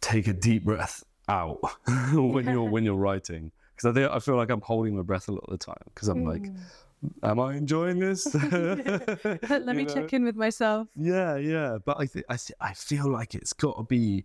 take 0.00 0.26
a 0.26 0.32
deep 0.32 0.64
breath 0.64 1.04
out 1.28 1.60
when 2.12 2.46
you're 2.46 2.68
when 2.68 2.84
you're 2.86 2.94
writing 2.94 3.50
because 3.74 3.90
I 3.90 3.94
think 3.94 4.10
I 4.10 4.18
feel 4.18 4.36
like 4.36 4.50
I'm 4.50 4.60
holding 4.60 4.96
my 4.96 5.02
breath 5.02 5.28
a 5.28 5.32
lot 5.32 5.44
of 5.44 5.50
the 5.50 5.64
time 5.64 5.82
because 5.94 6.08
I'm 6.08 6.24
like, 6.24 6.42
mm. 6.42 6.56
am 7.22 7.38
I 7.38 7.54
enjoying 7.54 8.00
this? 8.00 8.34
Let 8.50 9.66
me 9.66 9.84
know? 9.84 9.94
check 9.94 10.12
in 10.12 10.24
with 10.24 10.36
myself. 10.36 10.88
Yeah, 10.96 11.36
yeah, 11.36 11.78
but 11.84 12.00
I 12.00 12.06
think 12.06 12.24
I 12.28 12.36
th- 12.36 12.56
I 12.60 12.74
feel 12.74 13.08
like 13.08 13.34
it's 13.34 13.52
got 13.52 13.76
to 13.76 13.84
be 13.84 14.24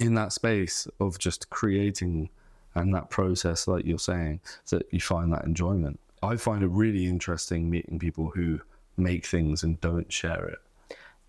in 0.00 0.14
that 0.14 0.32
space 0.32 0.88
of 0.98 1.18
just 1.18 1.50
creating 1.50 2.30
and 2.74 2.94
that 2.94 3.10
process, 3.10 3.68
like 3.68 3.84
you're 3.84 3.98
saying, 3.98 4.40
that 4.70 4.86
you 4.90 5.00
find 5.00 5.32
that 5.32 5.44
enjoyment. 5.44 6.00
I 6.22 6.36
find 6.36 6.62
it 6.62 6.68
really 6.68 7.06
interesting 7.06 7.68
meeting 7.68 7.98
people 7.98 8.30
who 8.30 8.60
make 8.96 9.26
things 9.26 9.62
and 9.62 9.80
don't 9.80 10.12
share 10.12 10.46
it. 10.46 10.58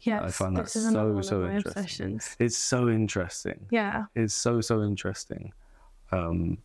Yes, 0.06 0.36
find 0.38 0.56
that 0.58 0.66
this 0.66 0.76
is 0.76 0.86
another 0.86 1.10
so, 1.10 1.14
one 1.14 1.24
so 1.24 1.36
of 1.38 1.42
my 1.44 1.56
interesting. 1.56 1.82
obsessions. 1.84 2.36
It's 2.40 2.58
so 2.58 2.90
interesting. 2.90 3.68
Yeah, 3.72 4.06
It's 4.16 4.34
so 4.34 4.62
so 4.62 4.84
interesting. 4.84 5.54
Um, 6.12 6.58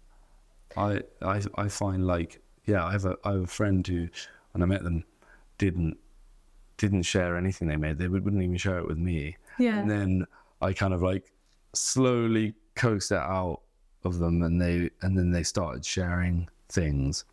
I 0.77 1.03
I 1.23 1.43
I 1.57 1.69
find 1.69 2.07
like 2.07 2.41
yeah, 2.67 2.85
I 2.85 2.93
have 2.93 3.05
a 3.07 3.17
I 3.25 3.33
have 3.33 3.43
a 3.43 3.47
friend 3.47 3.87
who, 3.87 4.09
when 4.53 4.63
I 4.63 4.67
met 4.67 4.83
them, 4.85 5.05
didn't 5.57 5.97
didn't 6.77 7.03
share 7.03 7.37
anything 7.37 7.69
they 7.69 7.77
made. 7.77 7.99
They 7.99 8.09
would, 8.09 8.25
wouldn't 8.25 8.43
even 8.43 8.57
share 8.57 8.79
it 8.79 8.87
with 8.87 8.99
me. 8.99 9.37
yeah, 9.59 9.79
And 9.81 9.91
then 9.91 10.27
I 10.63 10.73
kind 10.73 10.95
of 10.95 11.03
like 11.03 11.33
slowly 11.75 12.55
coaxed 12.77 13.11
it 13.11 13.17
out 13.17 13.63
of 14.05 14.19
them, 14.19 14.43
and 14.43 14.61
they 14.61 14.91
and 15.03 15.17
then 15.19 15.31
they 15.31 15.43
started 15.43 15.85
sharing 15.85 16.49
things, 16.69 17.25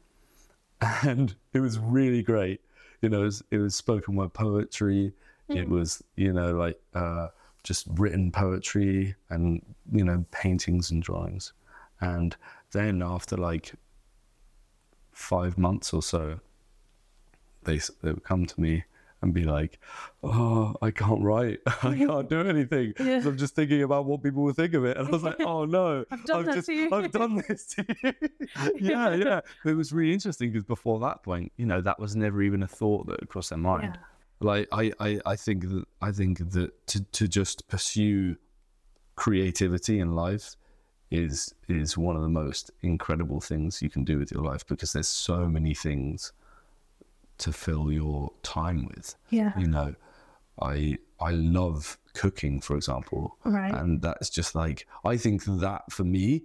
and 1.04 1.36
it 1.54 1.60
was 1.60 1.80
really 1.80 2.24
great. 2.24 2.62
You 3.02 3.10
know, 3.10 3.22
it 3.22 3.26
was, 3.26 3.44
it 3.52 3.58
was 3.58 3.76
spoken 3.76 4.16
word 4.16 4.34
poetry. 4.34 5.14
It 5.50 5.70
was, 5.70 6.04
you 6.16 6.34
know, 6.34 6.54
like 6.54 6.80
uh, 6.94 7.28
just 7.64 7.88
written 7.92 8.32
poetry 8.32 9.16
and, 9.30 9.62
you 9.92 10.04
know, 10.04 10.26
paintings 10.32 10.92
and 10.92 11.04
drawings. 11.04 11.54
And 12.02 12.36
then 12.72 13.02
after 13.02 13.38
like 13.38 13.74
five 15.12 15.58
months 15.58 15.94
or 15.94 16.02
so, 16.02 16.40
they, 17.64 17.78
they 18.02 18.12
would 18.12 18.24
come 18.24 18.46
to 18.46 18.62
me 18.62 18.86
and 19.26 19.34
be 19.34 19.44
like, 19.44 19.80
"Oh, 20.24 20.76
I 20.82 20.92
can't 20.92 21.22
write. 21.22 21.60
I 21.84 21.98
can't 21.98 22.30
do 22.30 22.42
anything. 22.42 22.94
Yeah. 23.00 23.22
I'm 23.26 23.38
just 23.38 23.56
thinking 23.56 23.82
about 23.84 24.06
what 24.06 24.24
people 24.24 24.44
will 24.44 24.54
think 24.54 24.74
of 24.74 24.86
it." 24.86 24.98
And 24.98 25.08
I 25.08 25.12
was 25.12 25.24
like, 25.24 25.40
"Oh 25.42 25.66
no, 25.66 26.06
I've 26.12 26.24
done 26.26 26.46
that 26.46 26.56
just, 26.56 26.68
to 26.68 26.74
you." 26.74 26.90
I've 26.92 27.12
done 27.12 27.44
this 27.48 27.66
to 27.76 27.86
you." 28.04 28.14
yeah, 28.80 29.16
yeah. 29.16 29.42
It 29.66 29.74
was 29.74 29.92
really 29.92 30.14
interesting 30.14 30.52
because 30.52 30.64
before 30.64 31.00
that 31.02 31.24
point, 31.24 31.52
you 31.58 31.66
know, 31.66 31.82
that 31.82 32.00
was 32.00 32.16
never 32.16 32.42
even 32.42 32.64
a 32.64 32.68
thought 32.68 33.08
that 33.08 33.28
crossed 33.28 33.50
their 33.50 33.58
mind. 33.58 33.96
Yeah. 33.96 34.02
Like 34.40 34.68
I, 34.72 34.92
I, 35.00 35.20
I 35.26 35.36
think 35.36 35.70
that 35.70 35.86
I 36.02 36.12
think 36.12 36.52
that 36.52 36.88
to 36.88 37.04
to 37.04 37.28
just 37.28 37.68
pursue 37.68 38.36
creativity 39.16 40.00
in 40.00 40.14
life 40.14 40.56
is 41.12 41.54
is 41.68 41.98
one 41.98 42.16
of 42.16 42.22
the 42.22 42.30
most 42.30 42.72
incredible 42.82 43.40
things 43.40 43.82
you 43.82 43.90
can 43.90 44.04
do 44.04 44.18
with 44.20 44.32
your 44.32 44.44
life 44.44 44.66
because 44.68 44.94
there's 44.94 45.08
so 45.08 45.48
many 45.48 45.74
things 45.74 46.34
to 47.38 47.52
fill 47.52 47.92
your 47.92 48.32
time 48.44 48.88
with. 48.96 49.16
Yeah. 49.30 49.58
You 49.58 49.68
know, 49.68 49.96
I 50.62 50.98
I 51.20 51.32
love 51.32 51.98
cooking, 52.14 52.62
for 52.62 52.76
example, 52.76 53.38
Right. 53.44 53.74
and 53.74 54.02
that's 54.02 54.30
just 54.30 54.56
like 54.56 54.88
I 55.04 55.18
think 55.18 55.46
that 55.46 55.92
for 55.92 56.04
me, 56.04 56.44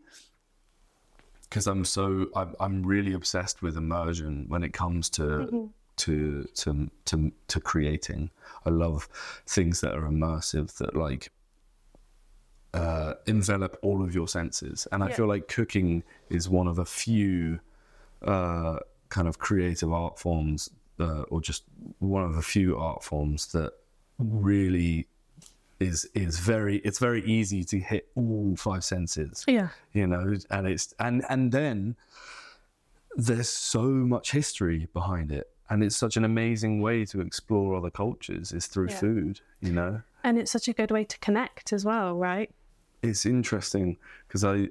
because 1.42 1.66
I'm 1.66 1.84
so 1.84 2.26
I'm 2.36 2.54
I'm 2.60 2.82
really 2.84 3.12
obsessed 3.12 3.62
with 3.62 3.76
immersion 3.76 4.46
when 4.48 4.62
it 4.62 4.72
comes 4.72 5.10
to 5.10 5.22
mm-hmm. 5.22 5.66
To 6.04 6.44
to 6.62 6.90
to 7.06 7.32
to 7.48 7.60
creating. 7.60 8.30
I 8.66 8.70
love 8.70 9.08
things 9.46 9.80
that 9.82 9.94
are 9.94 10.02
immersive 10.08 10.76
that 10.78 10.94
like 10.94 11.30
uh, 12.72 13.14
envelop 13.26 13.76
all 13.82 14.02
of 14.02 14.14
your 14.14 14.28
senses, 14.28 14.86
and 14.92 15.02
I 15.02 15.08
Yeah. 15.08 15.16
feel 15.16 15.26
like 15.26 15.48
cooking 15.48 16.02
is 16.28 16.48
one 16.48 16.68
of 16.68 16.78
a 16.78 16.84
few 16.84 17.60
uh, 18.22 18.78
kind 19.08 19.26
of 19.26 19.38
creative 19.38 19.92
art 19.92 20.18
forms, 20.18 20.70
uh, 21.00 21.22
or 21.30 21.40
just 21.40 21.64
one 21.98 22.22
of 22.24 22.36
a 22.36 22.42
few 22.42 22.76
art 22.78 23.02
forms 23.02 23.46
that 23.52 23.72
really 24.18 25.08
is 25.80 26.04
is 26.14 26.38
very 26.38 26.76
it's 26.78 26.98
very 26.98 27.22
easy 27.24 27.64
to 27.64 27.78
hit 27.78 28.08
all 28.14 28.54
five 28.54 28.84
senses 28.84 29.44
Yeah. 29.48 29.70
you 29.94 30.06
know 30.06 30.36
and 30.50 30.66
it's 30.68 30.92
and 30.98 31.24
and 31.30 31.52
then 31.52 31.96
there's 33.16 33.48
so 33.48 33.80
much 33.84 34.32
history 34.32 34.88
behind 34.92 35.32
it 35.32 35.48
and 35.70 35.82
it's 35.84 35.96
such 35.96 36.16
an 36.16 36.24
amazing 36.24 36.80
way 36.82 37.04
to 37.06 37.20
explore 37.20 37.76
other 37.76 37.90
cultures 37.90 38.52
is 38.52 38.66
through 38.66 38.88
Yeah. 38.90 38.98
food 38.98 39.40
you 39.60 39.72
know 39.72 40.02
And 40.24 40.36
it's 40.38 40.50
such 40.50 40.68
a 40.68 40.72
good 40.74 40.90
way 40.90 41.04
to 41.04 41.18
connect 41.20 41.72
as 41.72 41.84
well, 41.84 42.14
right? 42.18 42.50
it's 43.02 43.24
interesting 43.24 43.96
because 44.28 44.44
I 44.44 44.68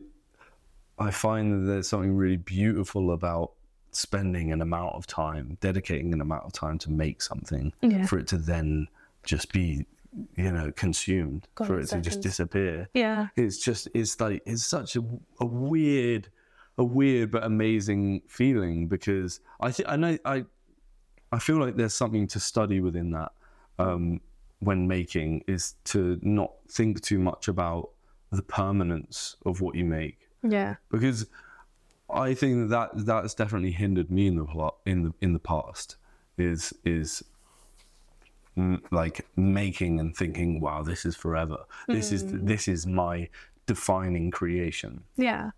I 1.00 1.12
find 1.12 1.46
that 1.54 1.66
there's 1.72 1.88
something 1.88 2.16
really 2.16 2.38
beautiful 2.38 3.12
about 3.12 3.54
spending 3.92 4.52
an 4.52 4.62
amount 4.62 4.94
of 4.96 5.08
time, 5.08 5.58
dedicating 5.62 6.14
an 6.14 6.22
amount 6.22 6.44
of 6.46 6.52
time 6.52 6.78
to 6.80 6.92
make 6.92 7.22
something, 7.22 7.72
Yeah. 7.82 8.06
for 8.06 8.20
it 8.20 8.28
to 8.28 8.38
then 8.38 8.88
just 9.24 9.52
be, 9.54 9.86
you 10.36 10.52
know, 10.52 10.72
consumed, 10.74 11.48
Gone 11.56 11.68
for 11.68 11.80
it 11.80 11.88
to 11.88 12.02
just 12.02 12.22
disappear. 12.22 12.90
Yeah. 12.94 13.30
It's 13.38 13.58
just 13.58 13.88
it's 13.96 14.20
like 14.20 14.44
it's 14.46 14.64
such 14.66 14.96
a, 14.98 15.04
a 15.40 15.46
weird, 15.46 16.28
a 16.78 16.84
weird 16.84 17.32
but 17.32 17.44
amazing 17.44 18.22
feeling 18.28 18.88
because 18.88 19.40
I 19.60 19.72
think 19.72 19.88
I 19.90 19.96
know 19.96 20.18
I 20.26 20.46
I 21.32 21.40
feel 21.40 21.58
like 21.58 21.76
there's 21.76 21.94
something 21.94 22.28
to 22.28 22.40
study 22.40 22.80
within 22.80 23.12
that 23.12 23.32
um, 23.78 24.22
when 24.60 24.88
making 24.88 25.44
is 25.48 25.76
to 25.86 26.20
not 26.22 26.52
think 26.70 27.02
too 27.02 27.20
much 27.20 27.48
about 27.48 27.90
the 28.32 28.42
permanence 28.44 29.36
of 29.46 29.62
what 29.62 29.76
you 29.76 29.86
make. 29.86 30.18
Yeah. 30.42 30.76
because 30.92 31.28
I 32.10 32.34
think 32.34 32.70
that 32.70 32.92
that's 32.94 33.34
definitely 33.34 33.72
hindered 33.72 34.10
me 34.10 34.28
in 34.28 34.36
the 34.38 34.46
plot 34.46 34.76
in 34.86 35.04
the 35.04 35.14
in 35.22 35.34
the 35.34 35.40
past 35.40 35.98
is 36.38 36.74
is 36.86 37.24
mm, 38.58 38.82
like 38.90 39.28
making 39.36 40.00
and 40.00 40.16
thinking 40.16 40.60
wow 40.62 40.82
this 40.82 41.06
is 41.06 41.16
forever. 41.16 41.58
This 41.88 42.12
is 42.12 42.24
this 42.26 42.68
is 42.68 42.88
my 42.88 43.28
defining 43.66 44.32
creation. 44.32 45.04
Yeah. 45.18 45.52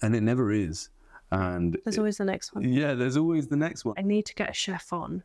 and 0.00 0.16
it 0.16 0.22
never 0.22 0.50
is 0.50 0.88
and 1.32 1.78
There's 1.84 1.98
always 1.98 2.18
the 2.18 2.24
next 2.24 2.54
one. 2.54 2.62
yeah 2.64 2.92
there's 2.94 3.16
always 3.16 3.48
the 3.48 3.56
next 3.56 3.84
one 3.84 3.94
I 3.98 4.02
need 4.02 4.26
to 4.26 4.34
get 4.34 4.50
a 4.50 4.54
chef 4.54 4.92
on 4.92 5.22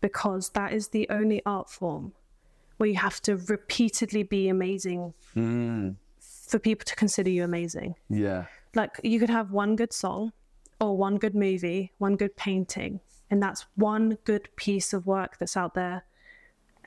because 0.00 0.50
that 0.50 0.72
is 0.72 0.88
the 0.88 1.06
only 1.10 1.42
art 1.44 1.68
form 1.68 2.12
where 2.76 2.88
you 2.88 2.94
have 2.96 3.20
to 3.22 3.36
repeatedly 3.36 4.22
be 4.22 4.48
amazing 4.48 5.12
mm, 5.36 5.96
for 6.20 6.58
people 6.60 6.84
to 6.84 6.94
consider 6.96 7.28
you 7.30 7.42
amazing. 7.44 7.96
yeah 8.08 8.44
Like 8.74 9.00
you 9.02 9.18
could 9.18 9.30
have 9.30 9.50
one 9.50 9.74
good 9.76 9.92
song 9.92 10.32
or 10.80 10.96
one 10.96 11.16
good 11.18 11.34
movie, 11.34 11.92
one 11.98 12.14
good 12.14 12.36
painting, 12.36 13.00
and 13.30 13.42
that's 13.42 13.66
one 13.74 14.16
good 14.24 14.48
piece 14.54 14.92
of 14.92 15.06
work 15.06 15.36
that's 15.38 15.56
out 15.56 15.74
there. 15.74 16.04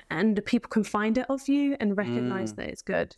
And 0.10 0.40
people 0.46 0.70
can 0.70 0.86
find 0.86 1.18
it 1.18 1.26
of 1.30 1.50
you 1.50 1.76
and 1.82 1.98
recognize 1.98 2.54
that 2.54 2.68
it's 2.70 2.82
good. 2.82 3.18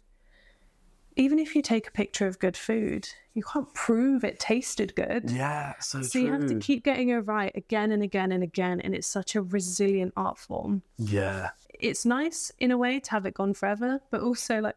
Even 1.15 1.39
if 1.39 1.55
you 1.55 1.61
take 1.61 1.87
a 1.87 1.91
picture 1.91 2.27
of 2.27 2.39
good 2.39 2.57
food, 2.57 3.07
you 3.33 3.43
can't 3.43 3.71
prove 3.73 4.23
it 4.23 4.39
tasted 4.39 4.95
good. 4.95 5.29
yeah 5.29 5.73
so, 5.79 6.01
So 6.01 6.19
you 6.19 6.31
have 6.31 6.47
to 6.47 6.59
keep 6.59 6.83
getting 6.83 7.09
it 7.09 7.17
right 7.17 7.51
again 7.55 7.91
and 7.91 8.03
again 8.03 8.31
and 8.31 8.43
again. 8.43 8.81
And 8.81 8.95
it's 8.95 9.07
such 9.07 9.35
a 9.35 9.41
resilient 9.41 10.13
art 10.17 10.37
form. 10.37 10.81
yeah 10.97 11.49
It's 11.79 12.05
nice 12.05 12.51
in 12.59 12.71
a 12.71 12.77
way 12.77 12.99
to 12.99 13.11
have 13.11 13.25
it 13.25 13.33
gone 13.33 13.53
forever, 13.53 14.01
but 14.11 14.21
also 14.21 14.59
like, 14.59 14.75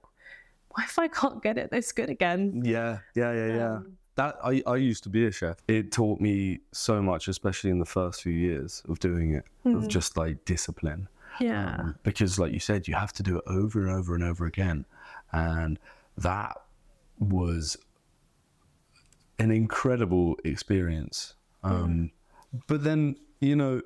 what 0.71 0.85
if 0.85 0.99
I 0.99 1.09
can't 1.09 1.43
get 1.43 1.57
it 1.57 1.71
this 1.71 1.93
good 1.93 2.11
again? 2.11 2.63
Yeah, 2.65 2.99
yeah, 3.15 3.33
yeah, 3.33 3.47
yeah. 3.47 3.75
Um, 3.77 3.97
that 4.17 4.37
I, 4.43 4.63
I 4.67 4.77
used 4.77 5.03
to 5.05 5.11
be 5.11 5.27
a 5.27 5.31
chef. 5.31 5.57
It 5.69 5.93
taught 5.93 6.21
me 6.21 6.61
so 6.73 7.03
much, 7.03 7.29
especially 7.29 7.71
in 7.71 7.79
the 7.79 7.87
first 7.87 8.23
few 8.23 8.33
years 8.33 8.83
of 8.89 8.99
doing 8.99 9.35
it, 9.35 9.45
of 9.65 9.89
just 9.89 10.17
like 10.17 10.43
discipline. 10.47 11.09
Yeah. 11.39 11.77
Um, 11.79 11.97
because, 12.03 12.39
like 12.39 12.53
you 12.53 12.61
said, 12.61 12.89
you 12.89 12.95
have 12.95 13.13
to 13.15 13.23
do 13.23 13.37
it 13.39 13.45
over 13.47 13.87
and 13.87 13.91
over 13.95 14.15
and 14.15 14.25
over 14.25 14.47
again, 14.47 14.87
and 15.33 15.79
that 16.19 16.57
was 17.19 17.77
an 19.39 19.51
incredible 19.51 20.37
experience. 20.45 21.35
Um, 21.63 22.11
But 22.69 22.85
then, 22.85 23.17
you 23.41 23.57
know, 23.57 23.83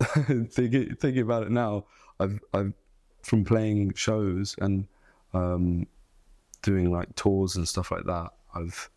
thinking 0.50 0.94
thinking 0.96 1.22
about 1.22 1.42
it 1.44 1.50
now, 1.50 1.84
I've 2.20 2.40
I've 2.54 2.72
from 3.22 3.44
playing 3.44 3.94
shows 3.94 4.54
and 4.60 4.86
um, 5.34 5.86
doing 6.62 6.90
like 6.90 7.14
tours 7.16 7.56
and 7.56 7.66
stuff 7.66 7.90
like 7.90 8.04
that. 8.04 8.30
I've 8.54 8.88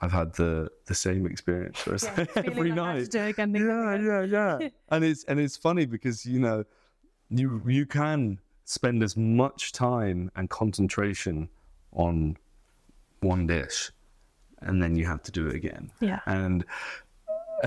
I've 0.00 0.12
had 0.12 0.32
the 0.34 0.70
the 0.86 0.94
same 0.94 1.26
experience 1.26 1.84
Yeah, 1.86 2.24
every 2.36 2.72
night. 2.72 3.10
do 3.10 3.20
again 3.24 3.54
and 3.54 3.66
Yeah, 3.66 3.92
again. 3.92 4.06
yeah, 4.06 4.58
yeah. 4.60 4.68
and 4.90 5.04
it's 5.04 5.24
and 5.24 5.38
it's 5.38 5.56
funny 5.56 5.84
because 5.86 6.24
you 6.24 6.38
know 6.40 6.64
you 7.28 7.60
you 7.66 7.84
can 7.84 8.38
spend 8.68 9.02
as 9.02 9.16
much 9.16 9.72
time 9.72 10.30
and 10.36 10.50
concentration 10.50 11.48
on 11.92 12.36
one 13.20 13.46
dish, 13.46 13.90
and 14.60 14.82
then 14.82 14.94
you 14.94 15.06
have 15.06 15.22
to 15.22 15.32
do 15.32 15.46
it 15.46 15.54
again. 15.54 15.90
Yeah. 16.00 16.20
and 16.26 16.64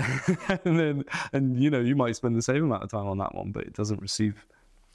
and 0.64 0.78
then 0.78 1.04
and 1.32 1.60
you 1.60 1.68
know 1.70 1.80
you 1.80 1.96
might 1.96 2.16
spend 2.16 2.36
the 2.36 2.42
same 2.42 2.64
amount 2.64 2.82
of 2.82 2.90
time 2.90 3.06
on 3.06 3.18
that 3.18 3.34
one 3.34 3.52
but 3.52 3.64
it 3.64 3.74
doesn't 3.74 4.00
receive 4.00 4.46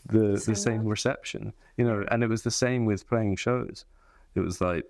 the 0.08 0.30
the 0.30 0.40
Same 0.40 0.56
same 0.56 0.86
reception. 0.88 1.54
You 1.76 1.86
know 1.86 2.06
and 2.10 2.24
it 2.24 2.30
was 2.30 2.42
the 2.42 2.52
same 2.52 2.86
with 2.86 3.08
playing 3.08 3.36
shows. 3.36 3.86
It 4.34 4.40
was 4.40 4.62
like 4.62 4.86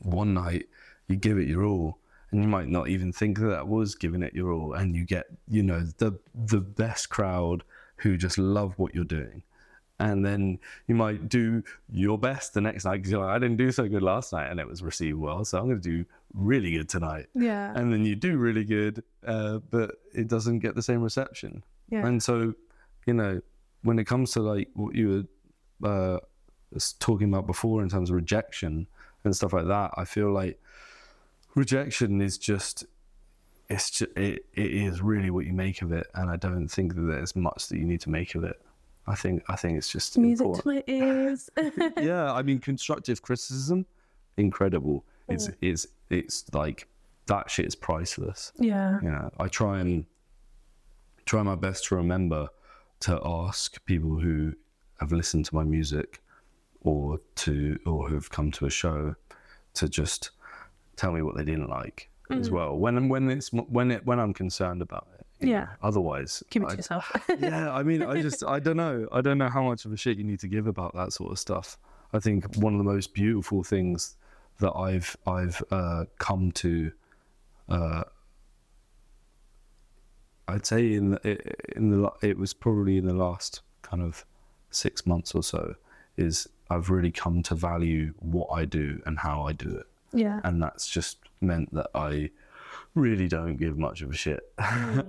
one 0.00 0.32
night 0.34 0.66
you 1.06 1.16
give 1.16 1.38
it 1.38 1.46
your 1.46 1.64
all 1.64 1.98
and 2.30 2.42
you 2.42 2.48
might 2.48 2.68
not 2.68 2.88
even 2.88 3.12
think 3.12 3.38
that 3.38 3.48
that 3.48 3.68
was 3.68 3.94
giving 3.94 4.22
it 4.22 4.34
your 4.34 4.52
all 4.52 4.72
and 4.72 4.96
you 4.96 5.04
get 5.04 5.26
you 5.48 5.62
know 5.62 5.80
the 5.98 6.18
the 6.34 6.60
best 6.60 7.10
crowd 7.10 7.62
who 7.96 8.16
just 8.16 8.38
love 8.38 8.74
what 8.78 8.94
you're 8.94 9.04
doing 9.04 9.42
and 10.00 10.24
then 10.24 10.58
you 10.86 10.94
might 10.94 11.28
do 11.28 11.62
your 11.90 12.18
best 12.18 12.54
the 12.54 12.60
next 12.60 12.84
night 12.84 12.98
because 12.98 13.10
you're 13.10 13.24
like, 13.24 13.34
I 13.34 13.38
didn't 13.38 13.56
do 13.56 13.72
so 13.72 13.88
good 13.88 14.02
last 14.02 14.32
night 14.32 14.50
and 14.50 14.60
it 14.60 14.66
was 14.66 14.82
received 14.82 15.18
well, 15.18 15.44
so 15.44 15.58
I'm 15.58 15.66
going 15.68 15.80
to 15.80 15.88
do 15.88 16.04
really 16.34 16.72
good 16.72 16.88
tonight. 16.88 17.26
Yeah. 17.34 17.72
And 17.74 17.92
then 17.92 18.04
you 18.04 18.14
do 18.14 18.38
really 18.38 18.64
good, 18.64 19.02
uh, 19.26 19.58
but 19.70 19.96
it 20.14 20.28
doesn't 20.28 20.60
get 20.60 20.74
the 20.74 20.82
same 20.82 21.02
reception. 21.02 21.64
Yeah. 21.90 22.06
And 22.06 22.22
so, 22.22 22.54
you 23.06 23.14
know, 23.14 23.40
when 23.82 23.98
it 23.98 24.04
comes 24.04 24.32
to 24.32 24.40
like 24.40 24.68
what 24.74 24.94
you 24.94 25.26
were 25.80 26.14
uh, 26.14 26.18
talking 27.00 27.28
about 27.28 27.46
before 27.46 27.82
in 27.82 27.88
terms 27.88 28.10
of 28.10 28.16
rejection 28.16 28.86
and 29.24 29.34
stuff 29.34 29.52
like 29.52 29.66
that, 29.66 29.92
I 29.96 30.04
feel 30.04 30.30
like 30.30 30.60
rejection 31.54 32.20
is 32.20 32.38
just. 32.38 32.84
It's 33.70 33.90
just, 33.90 34.10
it, 34.16 34.46
it 34.54 34.72
is 34.72 35.02
really 35.02 35.28
what 35.28 35.44
you 35.44 35.52
make 35.52 35.82
of 35.82 35.92
it, 35.92 36.06
and 36.14 36.30
I 36.30 36.36
don't 36.36 36.68
think 36.68 36.94
that 36.94 37.02
there's 37.02 37.36
much 37.36 37.68
that 37.68 37.76
you 37.76 37.84
need 37.84 38.00
to 38.00 38.08
make 38.08 38.34
of 38.34 38.42
it. 38.42 38.58
I 39.08 39.14
think 39.14 39.42
I 39.48 39.56
think 39.56 39.78
it's 39.78 39.88
just 39.88 40.18
Music 40.18 40.44
important 40.44 40.62
to 40.62 40.68
my 40.68 40.84
ears. 40.86 41.50
yeah, 42.00 42.32
I 42.32 42.42
mean, 42.42 42.58
constructive 42.58 43.22
criticism, 43.22 43.86
incredible. 44.36 45.04
It's 45.28 45.50
it's 45.60 45.86
it's 46.10 46.44
like 46.54 46.88
that 47.26 47.50
shit 47.50 47.66
is 47.66 47.74
priceless. 47.74 48.52
Yeah. 48.58 48.98
You 49.02 49.10
know, 49.10 49.30
I 49.38 49.48
try 49.48 49.80
and 49.80 50.04
try 51.24 51.42
my 51.42 51.54
best 51.54 51.84
to 51.86 51.96
remember 51.96 52.48
to 53.00 53.20
ask 53.24 53.84
people 53.84 54.18
who 54.18 54.54
have 55.00 55.12
listened 55.12 55.44
to 55.46 55.54
my 55.54 55.64
music 55.64 56.20
or 56.80 57.20
to 57.36 57.78
or 57.86 58.08
who've 58.08 58.30
come 58.30 58.50
to 58.52 58.66
a 58.66 58.70
show 58.70 59.14
to 59.74 59.88
just 59.88 60.30
tell 60.96 61.12
me 61.12 61.22
what 61.22 61.36
they 61.36 61.44
didn't 61.44 61.68
like 61.68 62.10
as 62.30 62.48
mm. 62.48 62.52
well. 62.52 62.76
When 62.76 63.08
when 63.08 63.30
it's 63.30 63.52
when 63.52 63.90
it 63.90 64.04
when 64.04 64.18
I'm 64.18 64.34
concerned 64.34 64.82
about 64.82 65.08
it. 65.17 65.17
Yeah. 65.40 65.68
Otherwise, 65.82 66.42
Keep 66.50 66.62
it 66.62 66.66
I- 66.66 66.70
to 66.70 66.76
yourself. 66.76 67.12
yeah, 67.38 67.72
I 67.72 67.82
mean, 67.82 68.02
I 68.02 68.20
just, 68.22 68.44
I 68.44 68.58
don't 68.58 68.76
know. 68.76 69.08
I 69.12 69.20
don't 69.20 69.38
know 69.38 69.48
how 69.48 69.62
much 69.62 69.84
of 69.84 69.92
a 69.92 69.96
shit 69.96 70.18
you 70.18 70.24
need 70.24 70.40
to 70.40 70.48
give 70.48 70.66
about 70.66 70.94
that 70.94 71.12
sort 71.12 71.30
of 71.32 71.38
stuff. 71.38 71.78
I 72.12 72.18
think 72.18 72.56
one 72.56 72.72
of 72.74 72.78
the 72.78 72.84
most 72.84 73.14
beautiful 73.14 73.62
things 73.62 74.16
that 74.60 74.72
I've, 74.72 75.16
I've 75.26 75.62
uh, 75.70 76.04
come 76.18 76.50
to, 76.52 76.90
uh, 77.68 78.02
I'd 80.48 80.66
say 80.66 80.94
in 80.94 81.10
the, 81.10 81.76
in 81.76 81.90
the, 81.90 82.10
it 82.22 82.38
was 82.38 82.54
probably 82.54 82.96
in 82.96 83.06
the 83.06 83.14
last 83.14 83.60
kind 83.82 84.02
of 84.02 84.24
six 84.70 85.06
months 85.06 85.34
or 85.34 85.42
so, 85.42 85.74
is 86.16 86.48
I've 86.70 86.90
really 86.90 87.10
come 87.10 87.42
to 87.44 87.54
value 87.54 88.14
what 88.18 88.48
I 88.52 88.64
do 88.64 89.00
and 89.06 89.18
how 89.18 89.42
I 89.42 89.52
do 89.52 89.76
it, 89.76 89.86
yeah. 90.12 90.40
and 90.44 90.62
that's 90.62 90.88
just 90.88 91.18
meant 91.40 91.72
that 91.74 91.88
I 91.94 92.30
really 92.94 93.28
don't 93.28 93.56
give 93.56 93.78
much 93.78 94.02
of 94.02 94.10
a 94.10 94.14
shit, 94.14 94.40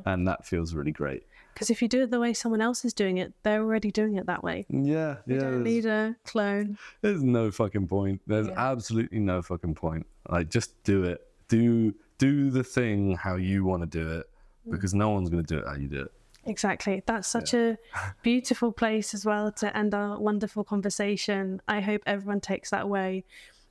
and 0.05 0.27
that 0.27 0.45
feels 0.45 0.73
really 0.73 0.91
great. 0.91 1.23
Because 1.53 1.69
if 1.69 1.81
you 1.81 1.87
do 1.87 2.03
it 2.03 2.11
the 2.11 2.19
way 2.19 2.33
someone 2.33 2.61
else 2.61 2.85
is 2.85 2.93
doing 2.93 3.17
it, 3.17 3.33
they're 3.43 3.61
already 3.61 3.91
doing 3.91 4.15
it 4.15 4.27
that 4.27 4.43
way. 4.43 4.65
Yeah, 4.69 5.17
You 5.25 5.35
yeah. 5.35 5.41
don't 5.41 5.63
need 5.63 5.85
a 5.85 6.15
clone. 6.25 6.77
There's 7.01 7.21
no 7.23 7.51
fucking 7.51 7.87
point. 7.87 8.21
There's 8.27 8.47
Yeah. 8.47 8.71
absolutely 8.71 9.19
no 9.19 9.41
fucking 9.41 9.75
point. 9.75 10.05
Like 10.29 10.49
just 10.49 10.81
do 10.83 11.03
it. 11.03 11.25
Do 11.49 11.93
do 12.17 12.49
the 12.49 12.63
thing 12.63 13.15
how 13.15 13.35
you 13.35 13.63
want 13.65 13.81
to 13.81 13.87
do 13.87 14.19
it 14.19 14.29
Mm. 14.67 14.71
because 14.71 14.93
no 14.93 15.09
one's 15.09 15.29
going 15.29 15.43
to 15.43 15.55
do 15.55 15.59
it 15.59 15.67
how 15.67 15.75
you 15.75 15.87
do 15.87 16.01
it. 16.03 16.11
Exactly. 16.45 17.01
That's 17.05 17.27
such 17.27 17.53
a 17.53 17.77
beautiful 18.21 18.71
place 18.71 19.13
as 19.13 19.25
well 19.25 19.51
to 19.53 19.75
end 19.75 19.93
our 19.93 20.19
wonderful 20.19 20.63
conversation. 20.63 21.61
I 21.67 21.81
hope 21.81 22.01
everyone 22.05 22.39
takes 22.41 22.69
that 22.71 22.83
away. 22.83 23.23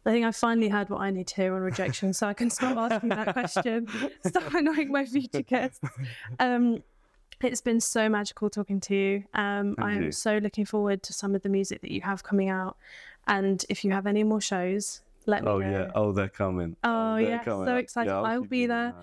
I 0.08 0.10
think 0.10 0.24
I 0.24 0.30
finally 0.32 0.70
heard 0.70 0.88
what 0.88 1.02
I 1.02 1.10
need 1.10 1.26
to 1.26 1.34
hear 1.36 1.54
on 1.54 1.60
rejection, 1.60 2.14
so 2.14 2.26
I 2.26 2.32
can 2.32 2.48
stop 2.48 2.78
asking 2.78 3.10
that 3.10 3.34
question. 3.34 3.86
Stop 4.26 4.54
annoying 4.54 4.90
my 4.90 5.04
future 5.04 5.42
guests. 5.42 5.80
Um, 6.40 6.82
it's 7.42 7.60
been 7.60 7.78
so 7.78 8.08
magical 8.08 8.48
talking 8.48 8.80
to 8.80 8.94
you. 8.94 9.24
Um, 9.34 9.74
I'm 9.78 10.04
you. 10.04 10.12
so 10.12 10.38
looking 10.38 10.64
forward 10.64 11.02
to 11.02 11.12
some 11.12 11.34
of 11.34 11.42
the 11.42 11.50
music 11.50 11.82
that 11.82 11.90
you 11.90 12.00
have 12.00 12.22
coming 12.22 12.48
out. 12.48 12.78
And 13.26 13.62
if 13.68 13.84
you 13.84 13.90
have 13.92 14.06
any 14.06 14.24
more 14.24 14.40
shows, 14.40 15.02
let 15.26 15.44
me 15.44 15.50
Oh 15.50 15.58
know. 15.58 15.70
yeah. 15.70 15.90
Oh, 15.94 16.12
they're 16.12 16.30
coming. 16.30 16.74
Oh, 16.82 17.16
they're 17.16 17.28
yeah, 17.28 17.44
coming 17.44 17.66
so 17.66 17.76
excited. 17.76 18.08
Yeah, 18.08 18.22
I'll 18.22 18.40
keep 18.40 18.50
be 18.50 18.66
there. 18.66 18.94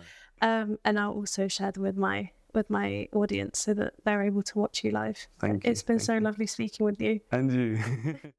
Um, 0.41 0.79
and 0.83 0.99
I'll 0.99 1.11
also 1.13 1.47
share 1.47 1.71
them 1.71 1.83
with 1.83 1.97
my 1.97 2.31
with 2.55 2.69
my 2.69 3.07
audience 3.13 3.59
so 3.59 3.73
that 3.75 3.93
they're 4.05 4.23
able 4.23 4.41
to 4.41 4.57
watch 4.57 4.83
you 4.83 4.89
live. 4.89 5.27
Thank 5.39 5.65
you, 5.65 5.71
It's 5.71 5.83
been 5.83 5.99
thank 5.99 6.05
so 6.07 6.13
you. 6.15 6.19
lovely 6.21 6.47
speaking 6.47 6.85
with 6.85 6.99
you. 6.99 7.19
And 7.31 7.51
you. 7.53 7.83